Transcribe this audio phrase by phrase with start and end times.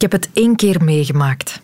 [0.00, 1.60] Ik heb het één keer meegemaakt.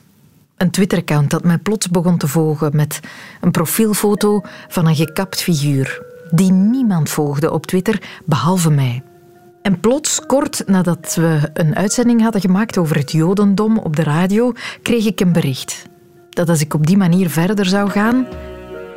[0.56, 3.00] Een Twitter-account dat mij plots begon te volgen met
[3.40, 9.02] een profielfoto van een gekapt figuur die niemand volgde op Twitter behalve mij.
[9.62, 14.52] En plots, kort nadat we een uitzending hadden gemaakt over het Jodendom op de radio,
[14.82, 15.86] kreeg ik een bericht.
[16.30, 18.26] Dat als ik op die manier verder zou gaan,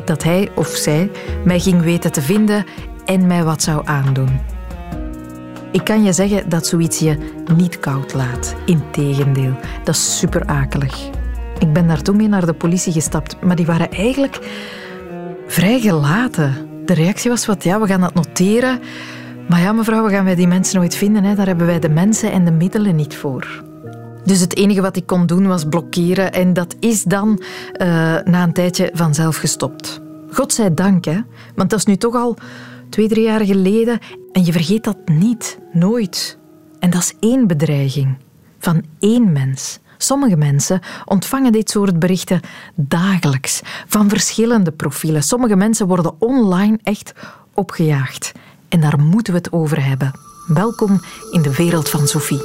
[0.05, 1.11] dat hij of zij
[1.45, 2.65] mij ging weten te vinden
[3.05, 4.58] en mij wat zou aandoen.
[5.71, 7.17] Ik kan je zeggen dat zoiets je
[7.55, 8.55] niet koud laat.
[8.65, 11.09] Integendeel, dat is super akelig.
[11.59, 14.39] Ik ben daar toen mee naar de politie gestapt, maar die waren eigenlijk
[15.47, 16.53] vrij gelaten.
[16.85, 18.79] De reactie was wat, ja, we gaan dat noteren.
[19.49, 21.23] Maar ja, mevrouw, we gaan wij die mensen nooit vinden.
[21.23, 21.35] Hè.
[21.35, 23.63] Daar hebben wij de mensen en de middelen niet voor.
[24.23, 26.33] Dus het enige wat ik kon doen was blokkeren.
[26.33, 27.87] En dat is dan uh,
[28.23, 30.01] na een tijdje vanzelf gestopt.
[30.31, 31.19] God zij dank, hè.
[31.55, 32.37] Want dat is nu toch al
[32.89, 33.99] twee, drie jaar geleden.
[34.31, 35.59] En je vergeet dat niet.
[35.71, 36.37] Nooit.
[36.79, 38.17] En dat is één bedreiging.
[38.59, 39.79] Van één mens.
[39.97, 42.41] Sommige mensen ontvangen dit soort berichten
[42.75, 43.61] dagelijks.
[43.87, 45.23] Van verschillende profielen.
[45.23, 47.13] Sommige mensen worden online echt
[47.53, 48.31] opgejaagd.
[48.69, 50.11] En daar moeten we het over hebben.
[50.47, 52.41] Welkom in de wereld van Sophie.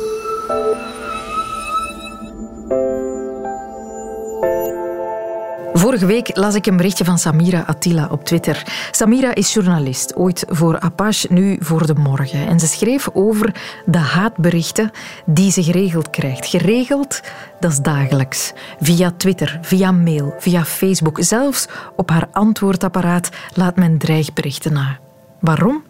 [5.76, 8.62] Vorige week las ik een berichtje van Samira Attila op Twitter.
[8.90, 12.46] Samira is journalist, ooit voor Apache, nu voor De Morgen.
[12.46, 13.54] En ze schreef over
[13.86, 14.90] de haatberichten
[15.26, 16.46] die ze geregeld krijgt.
[16.46, 17.20] Geregeld,
[17.60, 18.52] dat is dagelijks.
[18.80, 21.18] Via Twitter, via mail, via Facebook.
[21.20, 24.98] Zelfs op haar antwoordapparaat laat men dreigberichten na.
[25.40, 25.82] Waarom?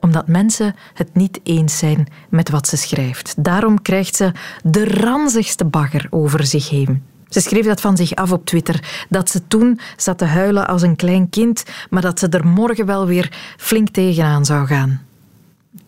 [0.00, 3.44] omdat mensen het niet eens zijn met wat ze schrijft.
[3.44, 7.02] Daarom krijgt ze de ranzigste bagger over zich heen.
[7.28, 10.82] Ze schreef dat van zich af op Twitter, dat ze toen zat te huilen als
[10.82, 15.02] een klein kind, maar dat ze er morgen wel weer flink tegenaan zou gaan.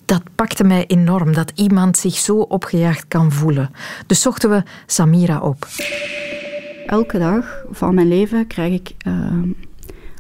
[0.05, 3.71] Dat pakte mij enorm, dat iemand zich zo opgejaagd kan voelen.
[4.07, 5.67] Dus zochten we Samira op.
[6.87, 9.15] Elke dag van mijn leven krijg ik uh,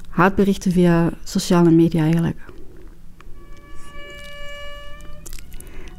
[0.09, 2.39] haatberichten via sociale media eigenlijk.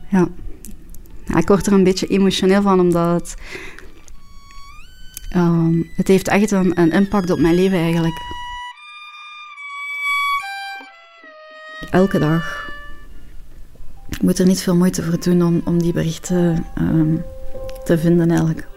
[0.10, 0.28] Ja.
[1.38, 3.36] Ik word er een beetje emotioneel van, omdat
[5.36, 8.22] Um, het heeft echt een, een, impact op mijn leven eigenlijk.
[11.92, 12.72] Elke dag.
[14.10, 17.24] Ik moet er niet veel moeite voor doen om, om die berichten um,
[17.84, 18.68] te vinden eigenlijk.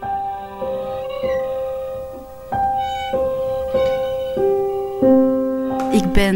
[5.91, 6.35] Ik ben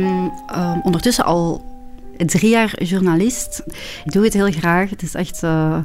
[0.56, 1.66] um, ondertussen al
[2.26, 3.64] drie jaar journalist.
[4.06, 4.90] Ik doe het heel graag.
[4.90, 5.84] Het is echt uh, eh,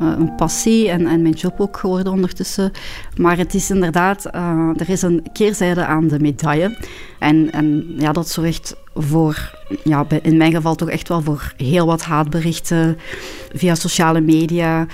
[0.00, 2.72] een passie en, en mijn job ook geworden ondertussen.
[3.16, 6.76] Maar het is inderdaad, uh, er is een keerzijde aan de medaille.
[7.18, 11.86] En, en ja, dat zorgt voor, ja, in mijn geval toch echt wel voor heel
[11.86, 12.98] wat haatberichten
[13.54, 14.86] via sociale media.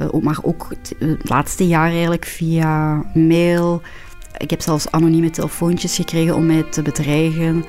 [0.00, 3.82] Uh, maar ook het laatste jaar eigenlijk via mail.
[4.36, 7.64] Ik heb zelfs anonieme telefoontjes gekregen om mij te bedreigen.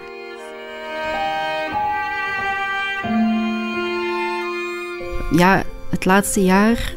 [5.31, 6.93] Ja, het laatste jaar,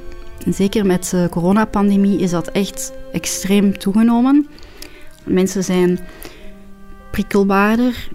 [0.48, 4.48] zeker met de coronapandemie, is dat echt extreem toegenomen.
[5.24, 5.98] Mensen zijn
[7.10, 8.08] prikkelbaarder.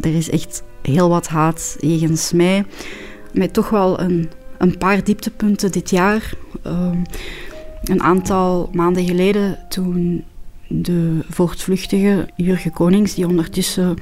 [0.00, 2.64] Er is echt heel wat haat jegens mij.
[3.32, 6.32] Met toch wel een, een paar dieptepunten dit jaar.
[6.62, 6.96] Ehm,
[7.84, 10.24] een aantal maanden geleden, toen
[10.68, 13.96] de voortvluchtige Jurgen Konings, die ondertussen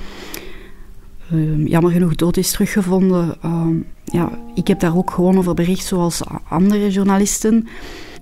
[1.32, 3.36] uh, jammer genoeg dood is teruggevonden.
[3.44, 3.66] Uh,
[4.04, 7.68] ja, ik heb daar ook gewoon over bericht, zoals andere journalisten.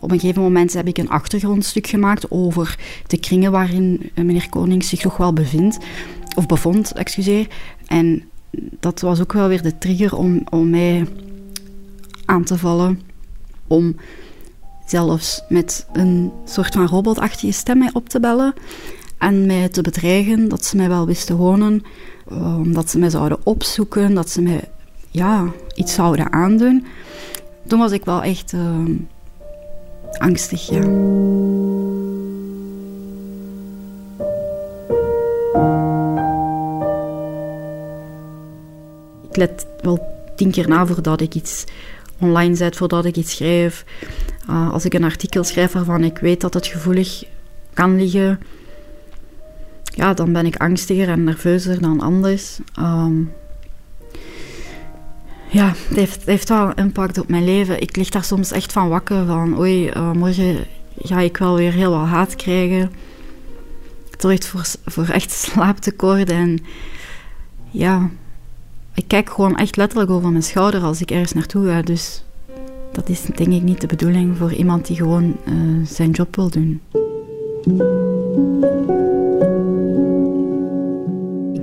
[0.00, 4.88] Op een gegeven moment heb ik een achtergrondstuk gemaakt over de kringen waarin meneer Konings
[4.88, 5.78] zich toch wel bevindt.
[6.36, 7.46] Of bevond, excuseer.
[7.86, 8.22] En
[8.80, 11.06] dat was ook wel weer de trigger om, om mij
[12.24, 13.00] aan te vallen.
[13.66, 13.96] Om
[14.86, 18.54] zelfs met een soort van robotachtige stem mij op te bellen.
[19.18, 21.82] En mij te bedreigen dat ze mij wel wisten wonen
[22.30, 24.60] omdat ze mij zouden opzoeken, dat ze mij
[25.10, 26.86] ja, iets zouden aandoen.
[27.66, 28.60] Toen was ik wel echt uh,
[30.18, 30.70] angstig.
[39.28, 40.06] Ik let wel
[40.36, 41.64] tien keer na voordat ik iets
[42.20, 43.84] online zet, voordat ik iets schrijf.
[44.50, 47.24] Uh, als ik een artikel schrijf waarvan ik weet dat het gevoelig
[47.72, 48.40] kan liggen,
[49.94, 52.58] ja, dan ben ik angstiger en nerveuzer dan anders.
[52.74, 53.22] Ehm,
[55.48, 57.80] ja, het heeft, wel impact op mijn leven.
[57.80, 60.56] Ik lig daar soms echt van wakker van, oei, uh, morgen
[60.98, 62.90] ga ik wel weer heel wat haat krijgen.
[64.10, 66.58] Het zorgt voor, voor echt slaaptekort en
[67.70, 68.10] ja,
[68.94, 71.82] ik kijk gewoon echt letterlijk over mijn schouder als ik ergens naartoe ga.
[71.82, 72.24] Dus
[72.92, 76.50] dat is denk ik niet de bedoeling voor iemand die gewoon uh, zijn job wil
[76.50, 76.80] doen.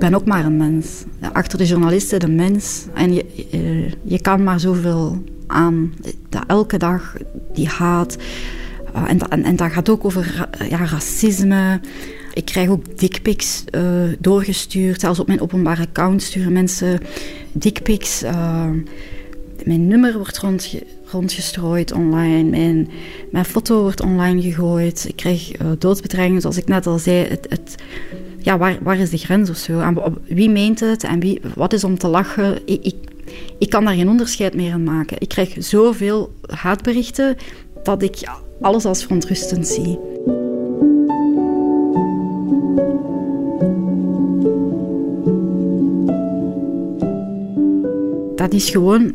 [0.02, 1.04] Ben ook maar een mens.
[1.32, 2.86] Achter de journalisten de mens.
[2.94, 3.24] En je,
[4.02, 5.94] je kan maar zoveel aan.
[6.28, 7.16] Dat elke dag
[7.52, 8.16] die haat.
[8.96, 11.80] Uh, en, en, en, dat gaat ook over ja, racisme.
[12.34, 13.82] Ik krijg ook dickpics uh,
[14.18, 15.00] doorgestuurd.
[15.00, 17.00] Zelfs op mijn openbare account sturen mensen
[17.52, 18.22] dickpics.
[19.64, 20.82] mijn nummer wordt rondge
[21.12, 22.50] rondgestrooid online.
[22.50, 22.88] Mijn,
[23.30, 25.04] mijn foto wordt online gegooid.
[25.08, 27.26] Ik krijg uh, doodsbedreigingen, zoals ik net al zei.
[27.28, 27.74] Het, het,
[28.44, 29.80] ja, waar, waar is de grens of zo?
[29.80, 32.58] En wie meent het en wie, wat is om te lachen?
[32.64, 32.94] Ik, ik,
[33.58, 35.16] ik kan daar geen onderscheid meer in maken.
[35.20, 37.36] Ik krijg zoveel haatberichten
[37.82, 38.28] dat ik
[38.60, 39.98] alles als verontrustend zie.
[48.36, 49.14] Dat is gewoon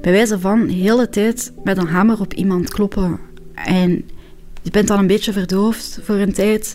[0.00, 3.18] bij wijze van hele tijd met een hamer op iemand kloppen.
[3.54, 4.04] En
[4.66, 6.74] je bent dan een beetje verdoofd voor een tijd,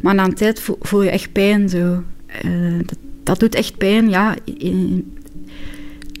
[0.00, 1.68] maar na een tijd voel, je echt pijn.
[1.68, 2.02] Zo.
[2.44, 2.78] Uh,
[3.22, 4.36] dat, doet echt pijn, ja.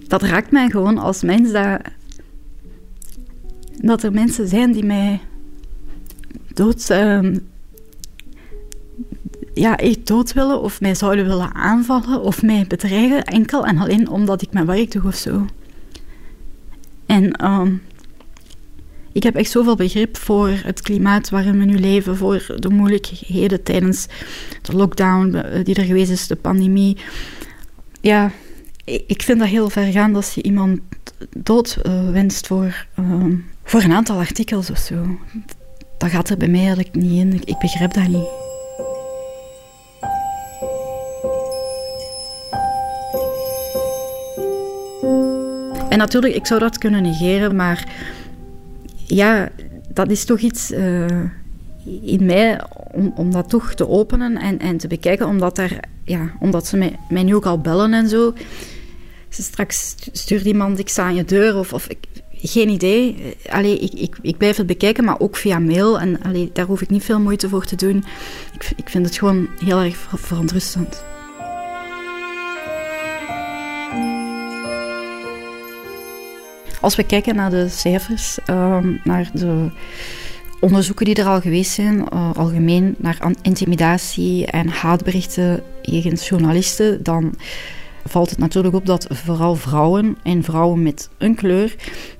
[0.06, 1.80] Dat raakt mij gewoon als mens dat,
[3.80, 5.20] dat er mensen zijn die mij
[6.54, 7.34] dood, uh,
[9.54, 14.08] ja, echt dood willen of mij zouden willen aanvallen of mij bedreigen, enkel en alleen
[14.08, 15.46] omdat ik mijn werk doe of zo.
[17.06, 17.82] En um,
[19.18, 23.62] ik heb echt zoveel begrip voor het klimaat waarin we nu leven, voor de moeilijkheden
[23.62, 24.06] tijdens
[24.62, 26.96] de lockdown eh, die er geweest is, de pandemie.
[28.00, 28.30] Ja,
[28.84, 30.80] ik vind dat heel ver gaan als je iemand
[31.36, 33.24] dood uh, wenst voor, uh,
[33.64, 35.18] voor een aantal artikels of zo.
[35.98, 37.40] Dat gaat er bij mij eigenlijk niet in.
[37.44, 38.28] Ik begrijp dat niet.
[45.88, 47.86] En natuurlijk, ik zou dat kunnen negeren, maar
[49.08, 49.48] ja,
[49.92, 51.06] dat is toch iets uh,
[52.02, 52.60] in mij
[52.92, 56.92] om, om dat toch te openen en, en te bekijken, omdat, er, ja, omdat ze
[57.08, 58.34] mij, nu ook al bellen en zo.
[59.28, 61.98] Ze straks stuurt iemand, ik sta aan je deur of, of ik,
[62.30, 63.36] geen idee.
[63.48, 66.00] Allee, ik, ik, ik blijf het bekijken, maar ook via mail.
[66.00, 68.04] En allee, daar hoef ik niet veel moeite voor te doen.
[68.54, 71.02] Ik, ik vind het gewoon heel erg verontrustend.
[76.80, 79.70] Als we kijken naar de cijfers, ehm, naar de
[80.60, 87.34] onderzoeken die er al geweest zijn, uh, algemeen naar intimidatie en haatberichten jegens journalisten, dan
[88.04, 91.74] valt het natuurlijk op dat vooral vrouwen en vrouwen met een kleur,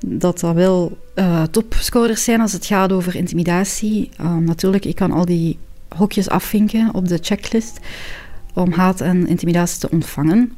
[0.07, 4.11] dat dat wel uh, topscorers zijn als het gaat over intimidatie.
[4.21, 5.59] Uh, natuurlijk, ik kan al die
[5.97, 7.79] hokjes afvinken op de checklist
[8.55, 10.53] om haat en intimidatie te ontvangen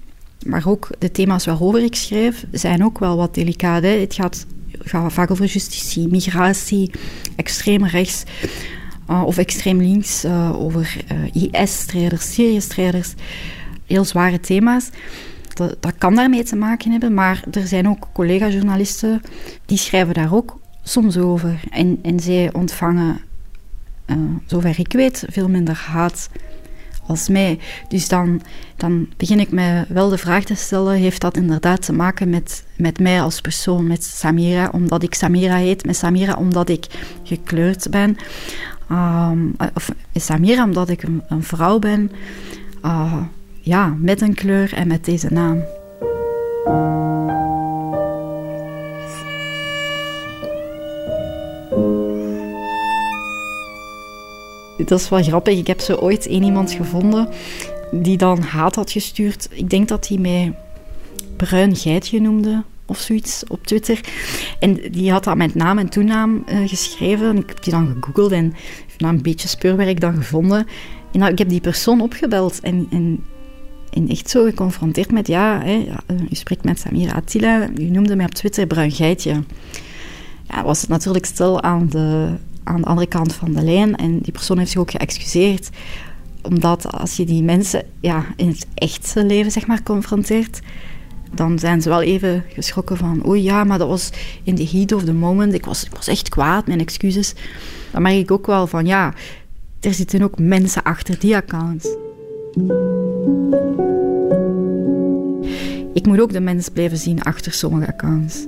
[0.46, 3.82] maar ook de thema's waarover ik schrijf zijn ook wel wat delicaat.
[3.82, 4.00] Hè.
[4.00, 4.46] Het gaat,
[4.78, 6.90] gaat vaak over justitie, migratie,
[7.36, 8.24] extreem rechts
[9.10, 13.14] uh, of extreem links, uh, over uh, IS-strijders, Syrië-strijders.
[13.86, 14.90] Heel zware thema's.
[15.54, 19.20] Dat, dat, kan daarmee te maken hebben, maar er zijn ook collega-journalisten
[19.66, 21.60] die schrijven daar ook soms over.
[21.70, 23.20] En, en zij ontvangen,
[24.46, 26.28] zover ik weet, veel minder haat
[27.10, 27.58] als mij.
[27.88, 28.42] Dus dan,
[28.76, 32.64] dan begin ik me wel de vraag te stellen: heeft dat inderdaad te maken met,
[32.76, 36.86] met mij als persoon, met Samira, omdat ik Samira heet, met Samira omdat ik
[37.22, 38.16] gekleurd ben,
[38.90, 42.10] um, of Samira omdat ik een, vrouw ben,
[42.84, 43.22] uh,
[43.60, 45.62] ja, met een kleur en met deze naam.
[54.84, 55.58] Dat is wel grappig.
[55.58, 57.28] Ik heb zo ooit één iemand gevonden
[57.90, 59.48] die dan haat had gestuurd.
[59.50, 60.54] Ik denk dat hij mij
[61.36, 64.00] bruin geitje noemde of zoiets op Twitter.
[64.58, 67.36] En die had dat met naam en toenaam uh, geschreven.
[67.36, 68.54] Ik heb die dan gegoogeld en
[68.98, 70.66] na een beetje speurwerk dan gevonden.
[71.12, 73.24] En nou, ik heb die persoon opgebeld en, en,
[73.92, 75.26] en echt zo geconfronteerd met...
[75.26, 77.68] Ja, hè, eh, u spreekt met Samira Attila.
[77.78, 79.42] U noemde mij op Twitter bruin geitje.
[80.48, 82.28] Ja, was het natuurlijk stil aan de
[82.70, 83.96] aan de andere kant van de lijn.
[83.96, 85.70] En die persoon heeft zich ook geëxcuseerd.
[86.42, 90.60] Omdat als je die mensen ja, in het echte leven zeg maar, confronteert,
[91.34, 93.26] dan zijn ze wel even geschrokken van...
[93.26, 94.10] Oei, ja, maar dat was
[94.42, 95.54] in the heat of the moment.
[95.54, 97.34] Ik was, ik was echt kwaad, mijn excuses.
[97.90, 99.14] Dan merk ik ook wel van, ja,
[99.80, 101.88] er zitten ook mensen achter die accounts.
[105.92, 108.46] Ik moet ook de mens blijven zien achter sommige accounts.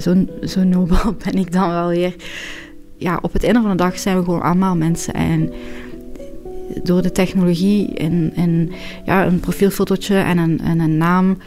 [0.00, 2.14] Zo, zo nobel ben ik dan wel weer
[2.98, 5.14] ja, op het einde van de dag zijn we gewoon allemaal mensen.
[5.14, 5.52] En
[6.82, 8.70] door de technologie en, en
[9.04, 11.38] ja, een profielfotootje en een, en een naam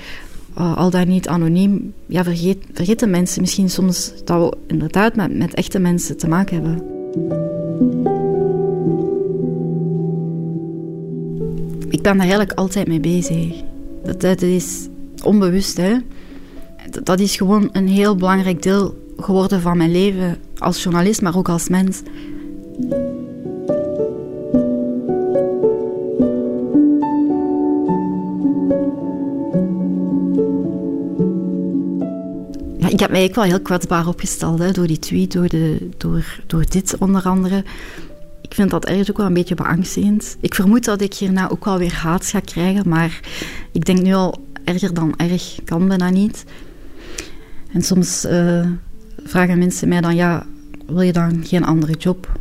[0.57, 5.37] uh, al dan niet anoniem, ja, vergeet, vergeten mensen misschien soms dat we inderdaad met,
[5.37, 6.83] met echte mensen te maken hebben.
[11.89, 13.53] Ik ben daar eigenlijk altijd mee bezig.
[14.03, 14.87] Dat, dat is
[15.23, 15.97] onbewust, hè.
[17.03, 21.49] Dat is gewoon een heel belangrijk deel geworden van mijn leven als journalist, maar ook
[21.49, 22.01] als mens.
[32.91, 36.65] ik heb mij wel heel kwetsbaar opgesteld hè, door die tweet, door, de, door, door
[36.69, 37.63] dit onder andere.
[38.41, 40.37] Ik vind dat ergens ook wel een beetje beangstigend.
[40.39, 43.19] Ik vermoed dat ik hierna ook wel weer haat ga krijgen, maar
[43.71, 46.45] ik denk nu al erger dan erg kan bijna niet.
[47.73, 48.65] En soms uh,
[49.23, 50.45] vragen mensen mij dan, ja,
[50.87, 52.39] wil je dan geen andere job?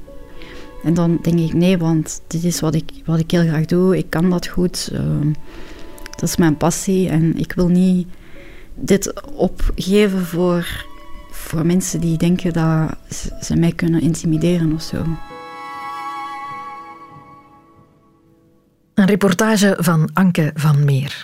[0.83, 3.99] En dan denk ik, nee, want dit is wat ik, wat ik heel graag doe.
[3.99, 4.91] Ik kan dat goed.
[4.93, 5.01] Uh,
[6.11, 8.09] dat is mijn passie en ik wil niet
[8.75, 10.87] dit opgeven voor,
[11.31, 12.97] voor mensen die denken dat
[13.41, 15.05] ze mij kunnen intimideren of zo.
[18.95, 21.23] Een reportage van Anke van Meer.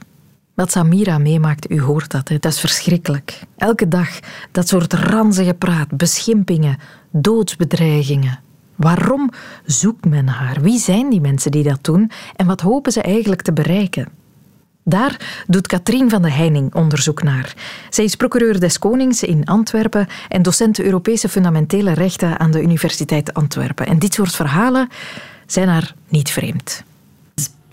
[0.56, 3.40] Wat Samira meemaakt, u hoort dat, dat is verschrikkelijk.
[3.56, 4.08] Elke dag
[4.52, 6.78] dat soort ranzige praat, beschimpingen,
[7.10, 8.40] doodsbedreigingen.
[8.76, 9.30] Waarom
[9.64, 10.60] zoekt men haar?
[10.60, 14.08] Wie zijn die mensen die dat doen en wat hopen ze eigenlijk te bereiken?
[14.84, 17.54] Daar doet Katrien van de Heining onderzoek naar.
[17.90, 23.34] Zij is procureur des Konings in Antwerpen en docent Europese fundamentele rechten aan de Universiteit
[23.34, 23.86] Antwerpen.
[23.86, 24.88] En dit soort verhalen
[25.46, 26.84] zijn haar niet vreemd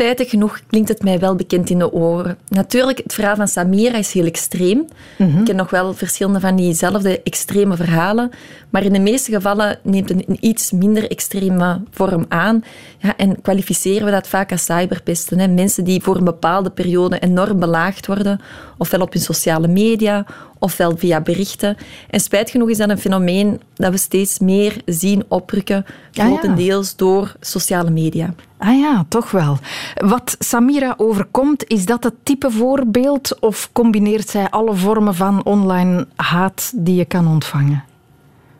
[0.03, 2.37] spijtig genoeg klinkt het mij wel bekend in de oren.
[2.47, 4.87] Natuurlijk, het verhaal van Samira is heel extreem.
[5.17, 5.39] Mhm.
[5.39, 8.31] Ik ken nog wel verschillende van diezelfde extreme verhalen.
[8.69, 12.63] Maar in de meeste gevallen neemt het een iets minder extreme vorm aan.
[12.97, 15.39] Ja, en kwalificeren we dat vaak als cyberpesten.
[15.39, 15.47] Hè?
[15.47, 18.41] Mensen die voor een bepaalde periode enorm belaagd worden,
[18.77, 20.25] ofwel op hun sociale media,
[20.63, 21.77] ofwel via berichten.
[22.09, 27.35] En spijt genoeg is dat een fenomeen dat we steeds meer zien oprukken, grotendeels door
[27.39, 28.33] sociale media.
[28.57, 29.57] Ah ja, toch wel.
[29.95, 36.07] Wat Samira overkomt, is dat het type voorbeeld of combineert zij alle vormen van online
[36.15, 37.83] haat die je kan ontvangen?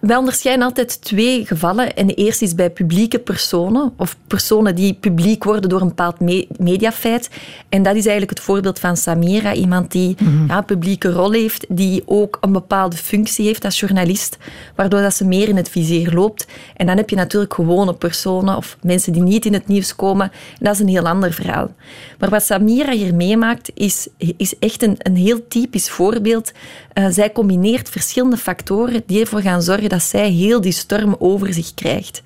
[0.04, 1.96] Wij onderscheiden altijd twee gevallen.
[1.96, 6.20] En de eerste is bij publieke personen, of personen die publiek worden door een bepaald
[6.58, 7.30] mediafeit.
[7.70, 10.48] En dat is eigenlijk het voorbeeld van Samira, iemand die mhm.
[10.48, 14.38] ja, een publieke rol heeft, die ook een bepaalde functie heeft als journalist,
[14.76, 16.48] waardoor dat ze meer in het vizier loopt.
[16.76, 20.32] En dan heb je natuurlijk gewone personen of mensen die niet in het nieuws komen.
[20.32, 21.72] En dat is een heel ander verhaal.
[22.20, 26.52] Maar wat Samira hier meemaakt, is, is echt een, een heel typisch voorbeeld.
[26.94, 31.54] Uh, zij combineert verschillende factoren die ervoor gaan zorgen dat zij heel die storm over
[31.54, 32.22] zich krijgt.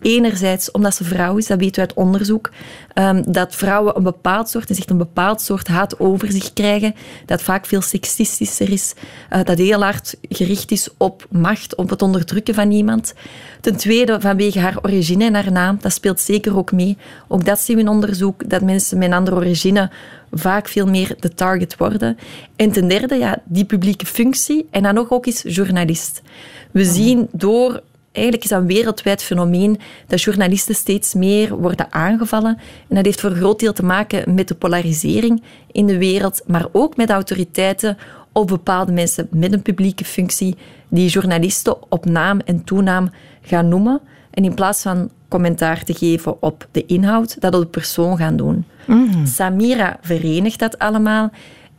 [0.00, 2.50] Enerzijds omdat ze vrouw is, dat weten we uit onderzoek,
[2.94, 6.94] um, dat vrouwen een bepaald soort, en zegt een bepaald soort haat over zich krijgen,
[7.26, 8.94] dat vaak veel seksistischer is,
[9.32, 13.14] uh, dat heel hard gericht is op macht, op het onderdrukken van iemand.
[13.60, 16.98] Ten tweede vanwege haar origine en haar naam, dat speelt zeker ook mee.
[17.28, 19.90] Ook dat zien we in onderzoek, dat mensen met een andere origine
[20.32, 22.18] vaak veel meer de target worden.
[22.56, 26.22] En ten derde, ja, die publieke functie en dan nog ook eens journalist.
[26.70, 26.92] We mhm.
[26.92, 27.82] zien door
[28.12, 32.58] eigenlijk is dat een wereldwijd fenomeen dat journalisten steeds meer worden aangevallen.
[32.88, 36.42] En dat heeft voor een groot deel te maken met de polarisering in de wereld,
[36.46, 37.98] maar ook met autoriteiten
[38.32, 40.56] of bepaalde mensen met een publieke functie
[40.88, 43.10] die journalisten op naam en toenaam
[43.42, 44.00] gaan noemen.
[44.30, 48.36] En in plaats van commentaar te geven op de inhoud, dat op de persoon gaan
[48.36, 48.64] doen.
[48.86, 49.26] Mhm.
[49.26, 51.30] Samira verenigt dat allemaal.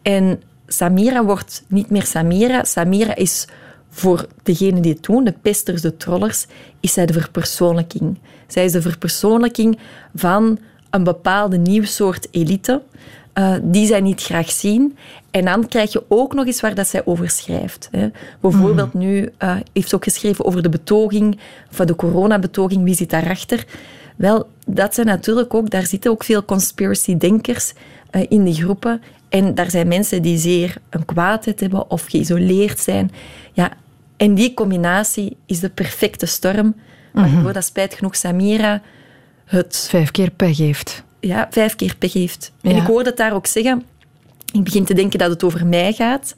[0.01, 2.63] En Samira wordt niet meer Samira.
[2.63, 3.47] Samira is
[3.89, 6.45] voor degenen die het doen, de pesters, de trollers,
[6.79, 8.17] is zij de verpersoonlijking.
[8.47, 9.79] Zij is de verpersoonlijking
[10.15, 12.81] van een bepaalde nieuw soort elite,
[13.33, 14.97] uh, die zij niet graag zien.
[15.31, 17.87] En dan krijg je ook nog eens waar dat zij over schrijft.
[17.91, 18.09] Hè.
[18.39, 19.03] Bijvoorbeeld mhm.
[19.03, 21.39] nu uh, heeft ze ook geschreven over de betoging,
[21.71, 23.65] of de coronabetoging, wie zit daarachter?
[24.15, 27.73] Wel, dat zijn natuurlijk ook, daar zitten ook veel conspiracy-denkers
[28.11, 29.01] uh, in die groepen.
[29.29, 33.11] En daar zijn mensen die zeer een kwaadheid hebben of geïsoleerd zijn.
[33.53, 33.71] Ja,
[34.17, 36.75] en die combinatie is de perfecte storm.
[37.11, 38.81] Waardoor mm dat spijt genoeg Samira
[39.45, 39.87] het...
[39.89, 41.03] Vijf keer pech heeft.
[41.21, 42.51] Ja, vijf keer pech heeft.
[42.61, 43.85] En ik hoorde het daar ook zeggen.
[44.53, 46.35] Ik begin te denken dat het over mij gaat.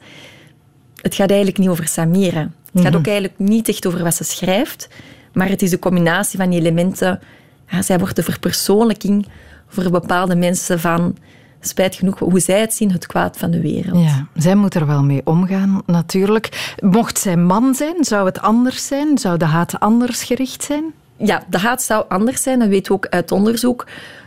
[1.00, 2.50] Het gaat eigenlijk niet over Samira.
[2.72, 2.96] Het gaat mhm.
[2.96, 4.88] ook eigenlijk niet echt over wat ze schrijft.
[5.32, 7.20] Maar het is de combinatie van die elementen.
[7.68, 9.26] Ja, zij wordt de verpersoonlijking
[9.68, 11.16] voor bepaalde mensen van
[11.60, 14.04] spijt genoeg hoe zij het zien, het kwaad van de wereld.
[14.04, 16.74] Ja, zij moet er wel mee omgaan, natuurlijk.
[16.80, 19.18] Mocht zij man zijn, zou het anders zijn?
[19.18, 20.84] Zou de haat anders gericht zijn?
[21.16, 23.86] Ja, de haat zou anders zijn, dat weten we ook uit onderzoek.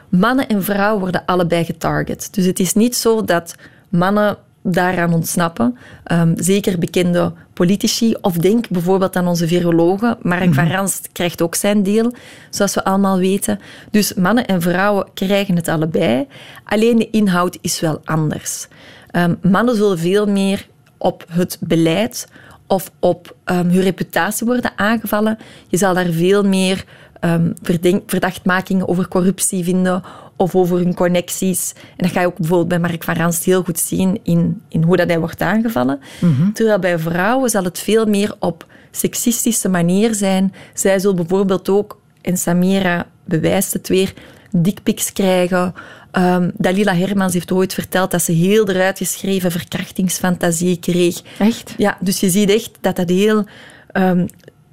[0.10, 2.28] Mannen en vrouwen worden allebei getarget.
[2.32, 3.56] Dus het is niet zo dat
[3.90, 5.78] mannen daaraan ontsnappen.
[6.12, 8.16] Um, zeker bekende politici.
[8.22, 10.18] Of denk bijvoorbeeld aan onze virologen.
[10.22, 12.14] Mark mm van Ranst krijgt ook zijn deel,
[12.50, 13.60] zoals we allemaal weten.
[13.92, 16.28] Dus mannen en vrouwen krijgen het allebei.
[16.64, 18.68] Alleen de inhoud is wel anders.
[19.12, 22.28] Um, mannen zullen veel meer op het beleid
[22.68, 25.38] of op um, hun reputatie worden aangevallen.
[25.68, 26.86] Je zal daar veel meer
[27.22, 27.54] um,
[28.06, 30.04] verdachtmakingen over corruptie vinden
[30.36, 31.74] of over hun connecties.
[31.76, 34.84] En dat ga je ook bijvoorbeeld bij Mark van Ranst heel goed zien in, in
[34.84, 36.00] hoe dat hij wordt aangevallen.
[36.20, 36.52] Mhm.
[36.52, 40.54] Terwijl bij vrouwen zal het veel meer op seksistische manier zijn.
[40.74, 44.14] Zij zullen bijvoorbeeld ook, en Samira bewijst het weer,
[44.52, 45.74] dickpics krijgen.
[46.12, 51.22] Um, Dalila Hermans heeft ooit verteld dat ze heel eruit geschreven verkrachtingsfantasie kreeg.
[51.40, 51.74] Echt?
[51.78, 53.46] Ja, dus je ziet echt dat dat heel...
[53.94, 54.26] Um,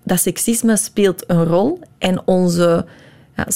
[0.04, 2.86] dat seksisme speelt een rol en onze
[3.36, 3.46] ja,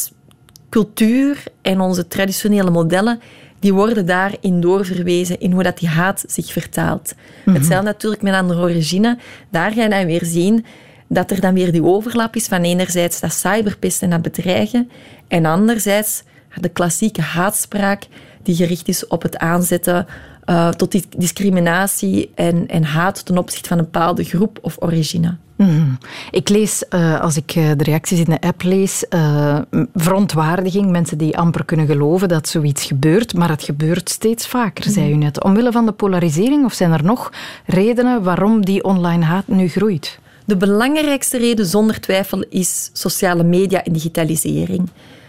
[0.68, 3.20] cultuur en onze traditionele modellen
[3.58, 7.14] die worden daarin doorverwezen in hoe dat die haat zich vertaalt.
[7.44, 9.18] Mm Hetzelfde natuurlijk met andere origine.
[9.50, 10.64] Daar ga je dan weer zien
[11.06, 14.90] dat er dan weer die overlap is van enerzijds dat cyberpest en dat bedreigen
[15.28, 16.22] en anderzijds
[16.60, 18.06] de klassieke haatspraak
[18.42, 20.06] die gericht is op het aanzetten
[20.46, 25.36] uh, tot discriminatie en, en haat ten opzichte van een bepaalde groep of origine.
[25.58, 25.90] Mhm.
[26.30, 29.58] Ik lees, uh, als ik uh, de reacties in de app lees, uh,
[29.94, 30.90] verontwaardiging.
[30.90, 33.34] Mensen die amper kunnen geloven dat zoiets gebeurt.
[33.34, 35.42] Maar het gebeurt steeds vaker, mm zei u net.
[35.42, 36.64] Omwille van de polarisering?
[36.64, 37.32] Of zijn er nog
[37.66, 40.18] redenen waarom die online haat nu groeit?
[40.44, 44.88] De belangrijkste reden zonder twijfel is sociale media en digitalisering.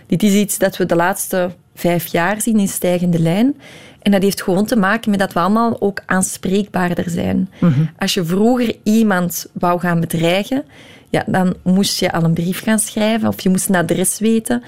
[0.10, 3.56] Dit is iets dat we de laatste vijf jaar zien in stijgende lijn.
[4.02, 7.50] En dat heeft gewoon te maken met dat we allemaal ook aanspreekbaarder zijn.
[7.60, 7.86] Mhm.
[7.98, 10.64] Als je vroeger iemand wou gaan bedreigen,
[11.10, 14.64] ja, dan moest je al een brief gaan schrijven of je moest een adres weten.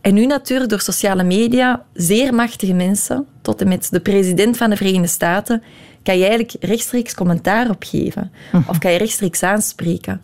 [0.00, 4.70] En nu natuurlijk door sociale media, zeer machtige mensen, tot en met de president van
[4.70, 5.62] de Verenigde Staten,
[6.02, 8.32] kan je eigenlijk rechtstreeks commentaar opgeven.
[8.52, 8.62] Mhm.
[8.70, 10.20] Of kan je rechtstreeks aanspreken.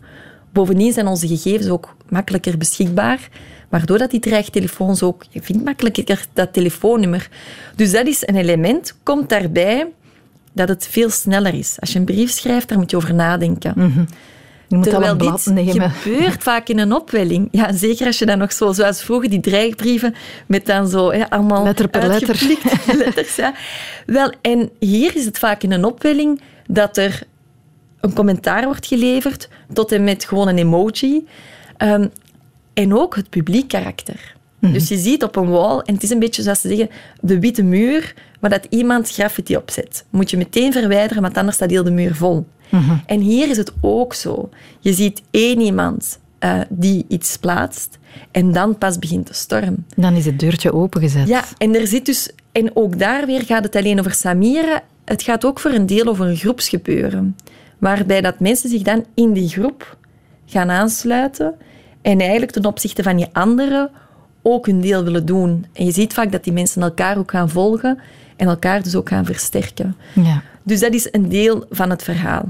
[0.53, 3.29] Bovendien zijn onze gegevens ook makkelijker beschikbaar.
[3.71, 5.25] Waardoor dat die dreigtelefoons ook...
[5.31, 7.29] Je vindt makkelijker dat telefoonnummer.
[7.77, 8.97] Dus dat is een element.
[9.03, 9.87] Komt daarbij
[10.53, 11.77] dat het veel sneller is.
[11.81, 13.73] Als je een brief schrijft, daar moet je over nadenken.
[13.77, 14.07] Mm
[14.69, 15.91] Je moet Terwijl al dit nemen.
[15.91, 17.49] gebeurt vaak in een opwelling.
[17.51, 20.15] Ja, zeker als je dan nog zo, zoals vroeger, die dreigbrieven
[20.47, 22.59] met dan zo ja, allemaal letter per letter.
[23.05, 23.37] letters.
[23.37, 23.55] Ja.
[24.07, 27.23] Wel, en hier is het vaak in een opwelling dat er
[28.01, 31.27] een commentaar wordt geleverd tot en met gewoon een emoji.
[31.79, 32.11] Um,
[32.75, 34.35] en ook het publiek karakter.
[34.59, 34.73] Mhm.
[34.73, 37.41] Dus je ziet op een wall, en het is een beetje zoals ze zeggen, de
[37.41, 40.05] witte muur waar dat iemand graffiti op zet.
[40.11, 42.47] Moet je meteen verwijderen, want anders staat heel de muur vol.
[42.69, 42.97] Mhm.
[43.07, 44.49] En hier is het ook zo.
[44.81, 47.99] Je ziet één iemand uh, die iets plaatst
[48.31, 49.87] en dan pas begint te stormen.
[49.97, 51.29] Dan is het deurtje opengezet.
[51.29, 52.31] Ja, en er zit dus...
[52.53, 54.83] En ook daar weer gaat het alleen over Samira.
[55.05, 57.37] Het gaat ook voor een deel over een groepsgebeuren.
[57.79, 59.97] Waarbij dat mensen zich dan in die groep
[60.47, 61.55] gaan aansluiten
[62.03, 63.91] en eigenlijk ten opzichte van die anderen
[64.43, 65.67] ook hun deel willen doen.
[65.73, 67.99] En je ziet vaak dat die mensen elkaar ook gaan volgen
[68.37, 69.97] en elkaar dus ook gaan versterken.
[70.15, 70.43] Ja.
[70.63, 72.45] Dus dat is een deel van het verhaal.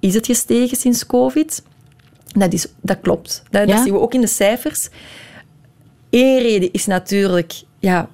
[0.00, 1.62] Is het gestegen sinds COVID?
[2.32, 3.42] Dat, is, dat klopt.
[3.50, 4.88] Dat, dat zien we ook in de cijfers.
[6.10, 8.08] Eén reden is natuurlijk ja,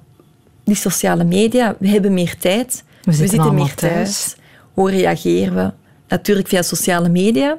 [0.63, 1.75] die sociale media.
[1.79, 2.83] We hebben meer tijd.
[3.03, 3.75] We zitten, meer thuis.
[3.75, 4.35] thuis.
[4.73, 5.80] Hoe reageren we?
[6.11, 7.57] Natuurlijk via sociale media.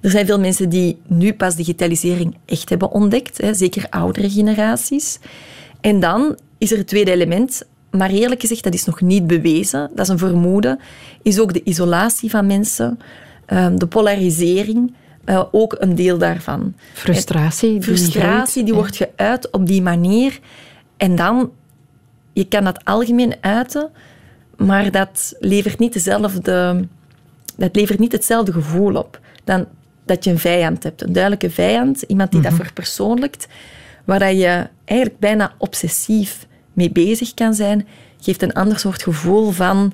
[0.00, 5.18] Er zijn veel mensen die nu pas digitalisering echt hebben ontdekt, hè, zeker oudere generaties.
[5.80, 9.90] En dan is er het tweede element, maar eerlijk gezegd, dat is nog niet bewezen,
[9.94, 10.78] dat is een vermoeden,
[11.22, 12.98] is ook de isolatie van mensen,
[13.46, 14.94] ehm, de polarisering,
[15.26, 16.74] uh, ook een deel daarvan.
[16.92, 17.70] Frustratie.
[17.70, 20.38] Die frustratie, die wordt geuit op die manier.
[20.96, 21.50] En dan,
[22.32, 23.90] je kan dat algemeen uiten,
[24.56, 26.86] maar dat levert niet dezelfde...
[27.56, 29.20] Dat levert niet hetzelfde gevoel op.
[29.44, 29.66] Dan
[30.04, 31.02] dat je een vijand hebt.
[31.02, 32.62] Een duidelijke vijand, iemand die dat mhm.
[32.62, 33.48] verpersoonlijkt,
[34.04, 37.86] waar dat je eigenlijk bijna obsessief mee bezig kan zijn,
[38.20, 39.92] geeft een ander soort gevoel van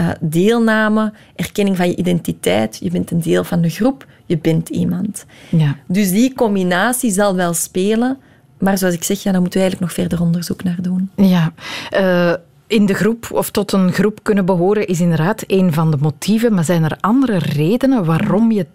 [0.00, 2.78] uh, deelname, erkenning van je identiteit.
[2.80, 5.24] Je bent een deel van de groep, je bent iemand.
[5.48, 5.76] Ja.
[5.86, 8.18] Dus die combinatie zal wel spelen,
[8.58, 11.10] maar zoals ik zeg, ja, daar moeten we eigenlijk nog verder onderzoek naar doen.
[11.16, 11.52] Ja.
[11.90, 12.34] Uh
[12.72, 16.54] in de groep of tot een groep kunnen behoren is inderdaad een van de motieven.
[16.54, 18.66] Maar zijn er andere redenen waarom je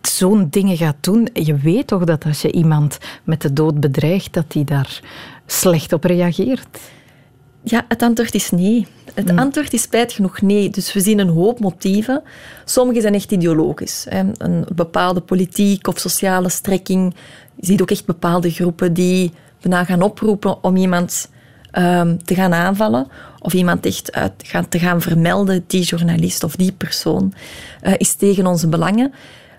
[0.00, 1.28] zo'n dingen gaat doen.
[1.32, 5.00] Je weet toch dat als je iemand met de dood bedreigt, dat die daar
[5.46, 6.80] slecht op reageert?
[7.62, 8.86] Ja, het antwoord is nee.
[9.14, 9.38] Het hmm.
[9.38, 10.70] antwoord is spijt genoeg nee.
[10.70, 12.22] Dus we zien een hoop motieven.
[12.64, 14.06] Sommige zijn echt ideologisch.
[14.08, 17.14] Een bepaalde politiek of sociale strekking.
[17.54, 21.28] Je ziet ook echt bepaalde groepen die bijna gaan oproepen om iemand
[21.76, 23.06] ehm, te gaan aanvallen
[23.38, 27.32] of iemand echt uit, gaan, te gaan vermelden, die journalist of die persoon
[27.82, 29.12] uh, is tegen onze belangen.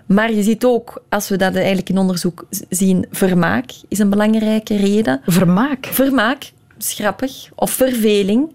[0.06, 4.76] Maar je ziet ook, als we dat eigenlijk in onderzoek zien, vermaak is een belangrijke
[4.76, 5.20] reden.
[5.26, 5.86] Vermaak?
[5.86, 7.48] Vermaak, schrappig.
[7.54, 8.52] Of verveling.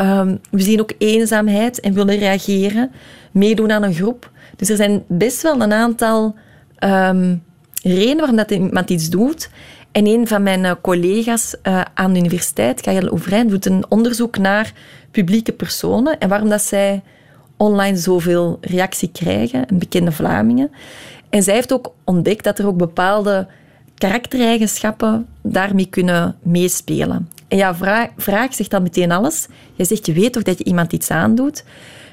[0.00, 2.90] Um, we zien ook eenzaamheid en willen reageren,
[3.32, 4.30] meedoen aan een groep.
[4.56, 6.34] Dus er zijn best wel een aantal
[6.84, 7.42] um,
[7.82, 9.50] redenen waarom dat iemand iets doet.
[9.92, 14.38] En een van mijn eh, collega's uh, aan de universiteit, Kajel Ouvrijn, doet een onderzoek
[14.38, 14.72] naar
[15.10, 17.02] publieke personen en waarom dat zij
[17.56, 20.70] online zoveel reactie krijgen, een bekende Vlamingen.
[21.28, 23.46] En zij heeft ook ontdekt dat er ook bepaalde
[23.94, 27.28] karaktereigenschappen daarmee kunnen meespelen.
[27.48, 29.46] En ja, vraag, vraag zegt dan meteen alles.
[29.74, 31.64] Je zegt, je weet toch dat je iemand iets aandoet?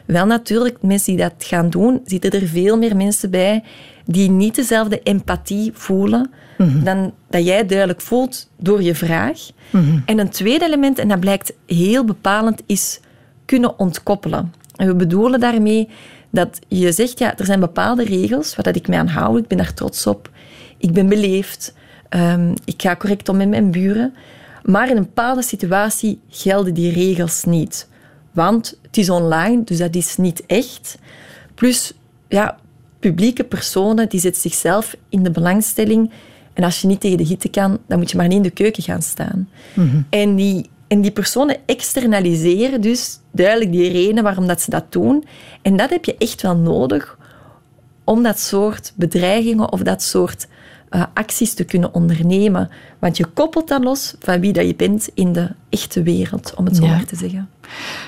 [0.05, 3.63] Wel natuurlijk, mensen die dat gaan doen, zitten er veel meer mensen bij
[4.05, 6.83] die niet dezelfde empathie voelen mhm.
[6.83, 9.39] dan dat jij duidelijk voelt door je vraag.
[9.69, 9.99] Mhm.
[10.05, 12.99] En een tweede element, en dat blijkt heel bepalend, is
[13.45, 14.53] kunnen ontkoppelen.
[14.75, 15.89] En we bedoelen daarmee
[16.29, 19.47] dat je zegt, ja, er zijn bepaalde regels waar dat ik mij aan hou, ik
[19.47, 20.29] ben daar trots op,
[20.77, 21.73] ik ben beleefd,
[22.09, 24.13] um, ik ga correct om met mijn buren.
[24.63, 27.87] Maar in een bepaalde situatie gelden die regels niet.
[28.31, 30.97] Want het is online, dus dat is niet echt.
[31.55, 31.93] Plus,
[32.27, 32.57] ja,
[32.99, 36.11] publieke personen die zetten zichzelf in de belangstelling.
[36.57, 38.49] En als je niet tegen de hitte kan, dan moet je maar niet in de
[38.49, 39.49] keuken gaan staan.
[39.73, 40.01] Mhm.
[40.09, 45.23] En, die, en die personen externaliseren dus duidelijk die reden waarom dat ze dat doen.
[45.61, 47.17] En dat heb je echt wel nodig
[48.03, 50.47] om dat soort bedreigingen of dat soort
[50.89, 52.69] uh, acties te kunnen ondernemen.
[52.99, 56.65] Want je koppelt dat los van wie dat je bent in de echte wereld, om
[56.65, 57.49] het zo maar te zeggen.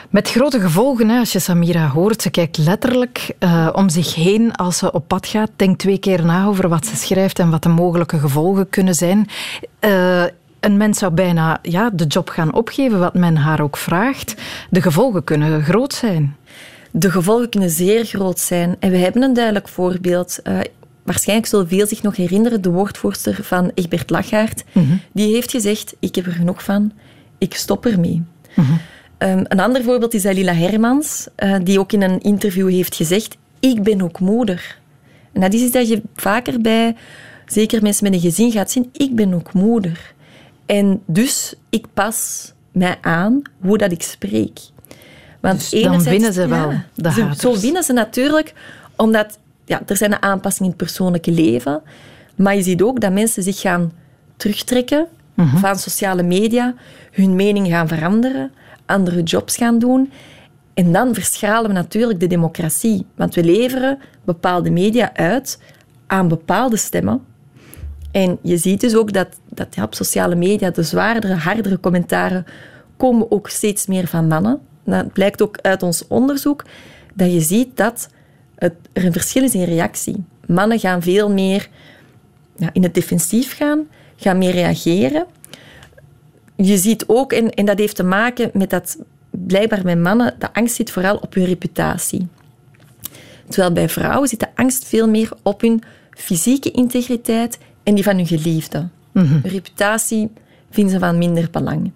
[0.10, 2.22] Met grote gevolgen, hè, als je Samira hoort.
[2.22, 5.50] Ze kijkt letterlijk uh, om zich heen als ze op pad gaat.
[5.56, 9.28] Denkt twee keer na over wat ze schrijft en wat de mogelijke gevolgen kunnen zijn.
[9.80, 10.24] Uh,
[10.60, 14.36] een mens zou bijna ja, de job gaan opgeven, wat men haar ook vraagt.
[14.70, 16.36] De gevolgen kunnen groot zijn.
[16.92, 18.76] De gevolgen kunnen zeer groot zijn.
[18.80, 20.40] En we hebben een duidelijk voorbeeld.
[20.44, 20.60] Uh,
[21.04, 25.96] waarschijnlijk zullen veel zich nog herinneren, de woordvoerster van Egbert Lachaert, mm die heeft gezegd,
[26.00, 26.92] ik heb er genoeg van,
[27.38, 28.24] ik stop ermee.
[28.56, 28.80] Mm
[29.20, 33.84] een ander voorbeeld is Alila Hermans, uh, die ook in een interview heeft gezegd, ik
[33.84, 34.78] ben ook moeder.
[35.32, 36.96] En dat is iets dat je vaker bij,
[37.46, 40.14] zeker mensen met een gezin, gaat zien, ik ben ook moeder.
[40.66, 44.60] En dus, ik pas mij aan hoe dat ik spreek.
[45.40, 47.40] Want dus dan winnen ze wel, de haters.
[47.40, 48.54] Zo winnen ze natuurlijk,
[48.96, 49.38] omdat
[49.70, 51.82] ja, er zijn aanpassingen in het persoonlijke leven.
[52.36, 53.92] Maar je ziet ook dat mensen zich gaan
[54.38, 55.58] terugtrekken mhm.
[55.58, 56.74] van sociale media,
[57.12, 58.52] hun mening gaan veranderen,
[58.86, 60.12] andere jobs gaan doen.
[60.74, 63.06] En dan verschalen we natuurlijk de democratie.
[63.16, 65.62] Want we leveren bepaalde media uit
[66.08, 67.22] aan bepaalde stemmen.
[68.12, 72.46] En je ziet dus ook dat, dat ja, op sociale media de zwaardere, hardere commentaren
[72.98, 74.60] komen ook steeds meer van mannen.
[74.84, 76.66] Dat blijkt ook uit ons onderzoek
[77.14, 78.10] dat je ziet dat
[78.60, 80.24] het, er een verschil is in reactie.
[80.46, 81.70] Mannen gaan veel meer
[82.58, 85.26] ja, in het defensief gaan, gaan meer reageren.
[86.56, 88.98] Je ziet ook, en, en dat heeft te maken met dat
[89.30, 92.28] blijkbaar bij mannen, de angst zit vooral op hun reputatie.
[93.48, 98.16] Terwijl bij vrouwen zit de angst veel meer op hun fysieke integriteit en die van
[98.16, 98.88] hun geliefde.
[99.12, 100.32] Mm Hun reputatie
[100.70, 101.92] vinden ze van minder belang.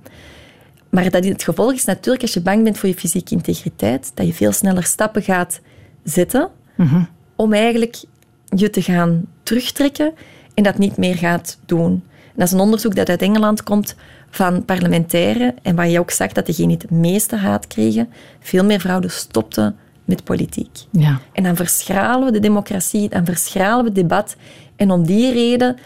[0.89, 4.26] Maar dat het gevolg is natuurlijk, als je bang bent voor je fysieke integriteit, dat
[4.26, 5.60] je veel sneller stappen gaat
[6.04, 7.04] zetten mhm.
[7.36, 8.04] om eigenlijk
[8.50, 10.13] je te gaan terugtrekken
[10.54, 11.92] en dat niet meer gaat doen.
[12.24, 13.96] En dat is een onderzoek dat uit Engeland komt
[14.30, 18.66] van parlementairen en waar je ook zag dat degenen die het meeste haat kregen, veel
[18.66, 20.78] meer vrouwen stopten met politiek.
[20.92, 21.20] Ja.
[21.34, 24.36] En dan verschralen we de democratie, dan verschralen we het debat.
[24.76, 25.78] En om die reden,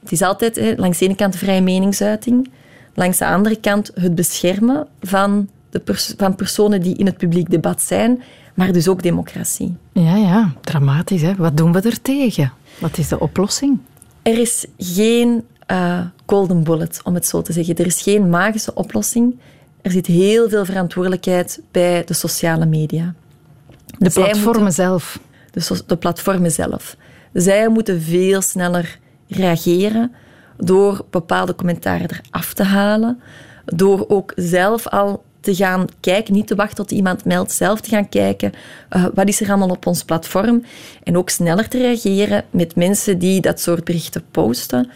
[0.00, 2.50] het is altijd hè, langs de ene kant vrije meningsuiting,
[2.94, 5.82] langs de andere kant het beschermen van, de
[6.16, 8.22] van personen die in het publiek debat zijn,
[8.56, 9.76] maar dus ook democratie.
[9.92, 11.22] Ja, ja, dramatisch.
[11.22, 11.34] Hè?
[11.34, 12.52] Wat doen we er tegen?
[12.78, 13.78] Wat is de oplossing?
[14.22, 17.76] Er is geen uh, golden bullet, om het zo te zeggen.
[17.76, 19.38] Er is geen magische oplossing.
[19.82, 23.14] Er zit heel veel verantwoordelijkheid bij de sociale media.
[23.98, 25.20] De platformen zelf.
[25.50, 26.96] De, de platformen zelf.
[27.32, 30.12] Zij moeten veel sneller reageren
[30.56, 33.20] door bepaalde commentaren eraf te halen,
[33.64, 37.88] door ook zelf al te gaan kijken, niet te wachten tot iemand meldt, zelf te
[37.88, 38.52] gaan kijken
[38.90, 40.64] uh, wat is er allemaal op ons platform
[41.02, 44.90] en ook sneller te reageren met mensen die dat soort berichten posten,